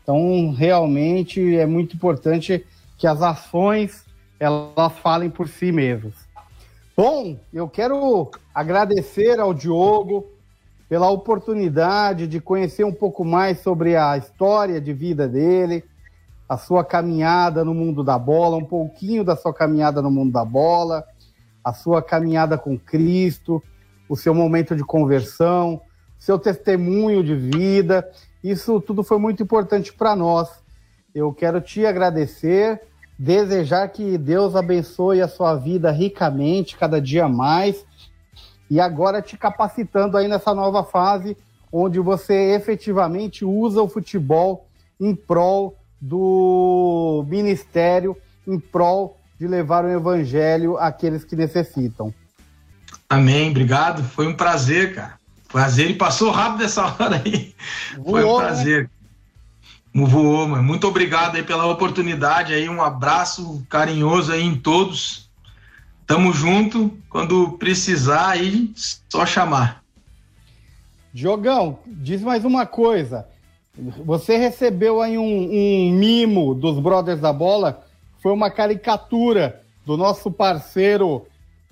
Então, 0.00 0.52
realmente 0.52 1.56
é 1.56 1.66
muito 1.66 1.96
importante 1.96 2.64
que 2.96 3.08
as 3.08 3.20
ações 3.20 4.04
elas 4.38 4.92
falem 5.02 5.28
por 5.28 5.48
si 5.48 5.72
mesmas. 5.72 6.14
Bom, 6.96 7.38
eu 7.52 7.68
quero 7.68 8.30
agradecer 8.54 9.38
ao 9.38 9.52
Diogo 9.52 10.32
pela 10.88 11.10
oportunidade 11.10 12.26
de 12.26 12.40
conhecer 12.40 12.84
um 12.84 12.92
pouco 12.92 13.24
mais 13.24 13.60
sobre 13.60 13.96
a 13.96 14.16
história 14.16 14.80
de 14.80 14.92
vida 14.92 15.28
dele, 15.28 15.84
a 16.48 16.56
sua 16.56 16.84
caminhada 16.84 17.64
no 17.64 17.74
mundo 17.74 18.02
da 18.02 18.18
bola, 18.18 18.56
um 18.56 18.64
pouquinho 18.64 19.22
da 19.24 19.36
sua 19.36 19.52
caminhada 19.52 20.00
no 20.00 20.10
mundo 20.10 20.32
da 20.32 20.44
bola, 20.44 21.04
a 21.62 21.72
sua 21.72 22.00
caminhada 22.00 22.56
com 22.56 22.78
Cristo, 22.78 23.62
o 24.08 24.16
seu 24.16 24.34
momento 24.34 24.74
de 24.74 24.84
conversão, 24.84 25.80
seu 26.18 26.38
testemunho 26.38 27.22
de 27.22 27.34
vida 27.34 28.08
isso 28.48 28.80
tudo 28.80 29.02
foi 29.02 29.18
muito 29.18 29.42
importante 29.42 29.92
para 29.92 30.14
nós. 30.14 30.48
Eu 31.12 31.34
quero 31.34 31.60
te 31.60 31.84
agradecer, 31.84 32.80
desejar 33.18 33.88
que 33.88 34.18
Deus 34.18 34.54
abençoe 34.54 35.20
a 35.20 35.28
sua 35.28 35.54
vida 35.54 35.90
ricamente, 35.90 36.76
cada 36.76 37.00
dia 37.00 37.28
mais, 37.28 37.84
e 38.70 38.80
agora 38.80 39.22
te 39.22 39.36
capacitando 39.36 40.16
aí 40.16 40.28
nessa 40.28 40.54
nova 40.54 40.84
fase, 40.84 41.36
onde 41.72 41.98
você 41.98 42.54
efetivamente 42.54 43.44
usa 43.44 43.80
o 43.80 43.88
futebol 43.88 44.66
em 45.00 45.14
prol 45.14 45.76
do 46.00 47.24
ministério, 47.28 48.16
em 48.46 48.58
prol 48.58 49.18
de 49.38 49.46
levar 49.46 49.84
o 49.84 49.90
evangelho 49.90 50.76
àqueles 50.78 51.24
que 51.24 51.36
necessitam. 51.36 52.12
Amém, 53.08 53.50
obrigado. 53.50 54.02
Foi 54.02 54.26
um 54.26 54.34
prazer, 54.34 54.94
cara. 54.94 55.14
Prazer, 55.48 55.90
e 55.90 55.94
passou 55.94 56.30
rápido 56.30 56.64
essa 56.64 56.84
hora 56.84 57.22
aí. 57.24 57.54
Voou, 57.96 58.10
Foi 58.10 58.24
um 58.24 58.38
né? 58.38 58.44
prazer. 58.44 58.82
Né? 58.82 58.90
Voou, 60.04 60.46
mano. 60.46 60.62
Muito 60.62 60.86
obrigado 60.86 61.36
aí 61.36 61.42
pela 61.42 61.66
oportunidade 61.66 62.52
aí, 62.52 62.68
um 62.68 62.82
abraço 62.82 63.64
carinhoso 63.68 64.32
aí 64.32 64.42
em 64.42 64.54
todos. 64.54 65.30
Tamo 66.06 66.32
junto, 66.32 66.92
quando 67.08 67.52
precisar 67.52 68.28
aí, 68.28 68.70
só 69.08 69.24
chamar. 69.24 69.82
Diogão, 71.14 71.78
diz 71.86 72.20
mais 72.20 72.44
uma 72.44 72.66
coisa. 72.66 73.26
Você 74.04 74.36
recebeu 74.36 75.00
aí 75.00 75.16
um, 75.16 75.22
um 75.24 75.90
mimo 75.92 76.54
dos 76.54 76.78
Brothers 76.78 77.20
da 77.20 77.32
Bola, 77.32 77.84
foi 78.22 78.32
uma 78.32 78.50
caricatura 78.50 79.62
do 79.86 79.96
nosso 79.96 80.30
parceiro 80.30 81.26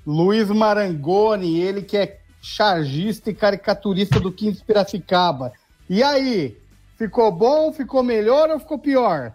Luiz 0.06 0.48
Marangoni, 0.48 1.60
ele 1.60 1.82
que 1.82 1.96
é 1.96 2.20
chargista 2.40 3.30
e 3.30 3.34
caricaturista 3.34 4.18
do 4.18 4.32
15 4.32 4.64
Piracicaba. 4.64 5.52
E 5.88 6.02
aí, 6.02 6.56
ficou 6.96 7.30
bom, 7.32 7.72
ficou 7.72 8.02
melhor 8.02 8.50
ou 8.50 8.58
ficou 8.58 8.78
pior? 8.78 9.32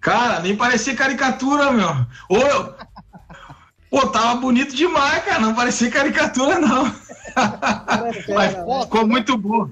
Cara, 0.00 0.40
nem 0.40 0.56
parecia 0.56 0.94
caricatura, 0.94 1.70
meu. 1.72 1.88
Ô, 2.28 2.36
eu... 2.36 2.74
Pô, 3.90 4.06
tava 4.06 4.40
bonito 4.40 4.74
demais, 4.74 5.24
cara. 5.24 5.40
Não 5.40 5.54
parecia 5.54 5.90
caricatura, 5.90 6.60
não. 6.60 6.84
Mas 8.28 8.54
né? 8.56 8.82
ficou 8.82 9.06
muito 9.06 9.36
bom. 9.36 9.68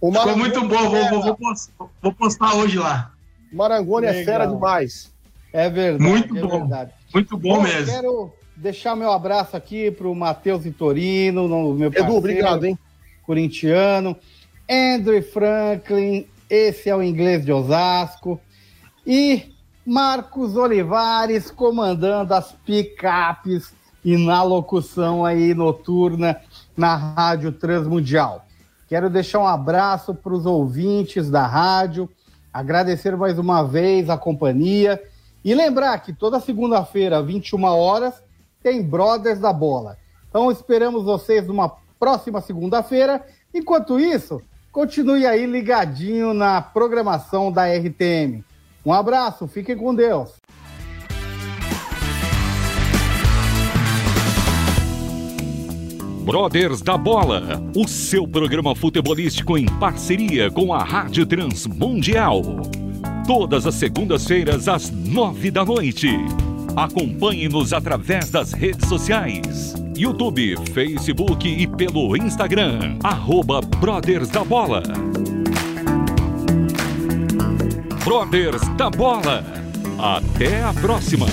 ficou 0.00 0.36
muito 0.36 0.60
bom. 0.60 0.88
Vou, 0.88 1.08
vou, 1.08 1.22
vou, 1.22 1.36
postar, 1.36 1.72
vou, 2.00 2.12
postar, 2.12 2.54
hoje 2.54 2.78
lá. 2.78 3.10
Marangoni 3.52 4.06
é 4.06 4.24
fera 4.24 4.46
demais. 4.46 5.12
É 5.52 5.68
verdade. 5.68 6.02
Muito 6.02 6.36
é 6.36 6.40
bom. 6.40 6.60
Verdade. 6.60 6.92
Muito 7.12 7.36
bom, 7.36 7.56
bom 7.56 7.62
mesmo. 7.62 7.92
Quero 7.92 8.32
deixar 8.54 8.94
meu 8.94 9.10
abraço 9.10 9.56
aqui 9.56 9.90
para 9.90 10.06
o 10.06 10.14
Matheus 10.14 10.62
Vitorino, 10.62 11.48
no 11.48 11.74
meu 11.74 11.90
parceiro, 11.90 12.12
Edu, 12.12 12.18
obrigado, 12.18 12.64
hein? 12.64 12.78
Corintiano. 13.24 14.16
Andrew 14.68 15.22
Franklin, 15.22 16.26
esse 16.48 16.88
é 16.88 16.96
o 16.96 17.02
inglês 17.02 17.44
de 17.44 17.52
Osasco. 17.52 18.40
E 19.06 19.54
Marcos 19.84 20.56
Olivares 20.56 21.50
comandando 21.50 22.34
as 22.34 22.52
picapes 22.64 23.72
e 24.04 24.16
na 24.16 24.42
locução 24.42 25.24
aí 25.24 25.54
noturna 25.54 26.40
na 26.76 26.96
Rádio 26.96 27.52
Transmundial. 27.52 28.44
Quero 28.88 29.10
deixar 29.10 29.40
um 29.40 29.46
abraço 29.46 30.14
para 30.14 30.32
os 30.32 30.46
ouvintes 30.46 31.30
da 31.30 31.46
rádio, 31.46 32.08
agradecer 32.52 33.16
mais 33.16 33.38
uma 33.38 33.62
vez 33.62 34.08
a 34.08 34.16
companhia 34.16 35.02
e 35.44 35.54
lembrar 35.54 35.98
que 35.98 36.12
toda 36.12 36.40
segunda-feira, 36.40 37.22
21 37.22 37.64
horas, 37.64 38.22
tem 38.62 38.82
Brothers 38.82 39.40
da 39.40 39.52
Bola. 39.52 39.96
Então 40.28 40.50
esperamos 40.50 41.04
vocês 41.04 41.46
numa 41.46 41.72
próxima 41.98 42.40
segunda-feira 42.40 43.24
Enquanto 43.56 43.98
isso, 43.98 44.42
continue 44.76 45.24
aí 45.24 45.46
ligadinho 45.46 46.34
na 46.34 46.60
programação 46.60 47.50
da 47.50 47.64
RTM. 47.64 48.44
Um 48.84 48.92
abraço, 48.92 49.48
fiquem 49.48 49.74
com 49.74 49.94
Deus. 49.94 50.34
Brothers 56.26 56.82
da 56.82 56.98
Bola, 56.98 57.58
o 57.74 57.88
seu 57.88 58.28
programa 58.28 58.76
futebolístico 58.76 59.56
em 59.56 59.64
parceria 59.64 60.50
com 60.50 60.74
a 60.74 60.84
Rádio 60.84 61.24
Transmundial. 61.24 62.42
Todas 63.26 63.66
as 63.66 63.76
segundas-feiras, 63.76 64.68
às 64.68 64.90
nove 64.90 65.50
da 65.50 65.64
noite. 65.64 66.10
Acompanhe-nos 66.76 67.72
através 67.72 68.28
das 68.28 68.52
redes 68.52 68.86
sociais: 68.86 69.74
YouTube, 69.96 70.56
Facebook 70.72 71.48
e 71.48 71.66
pelo 71.66 72.16
Instagram. 72.16 72.98
Arroba 73.02 73.60
Brothers 73.60 74.28
da 74.28 74.44
Bola. 74.44 74.82
Brothers 78.04 78.62
da 78.76 78.90
Bola. 78.90 79.44
Até 79.98 80.62
a 80.62 80.74
próxima! 80.74 81.26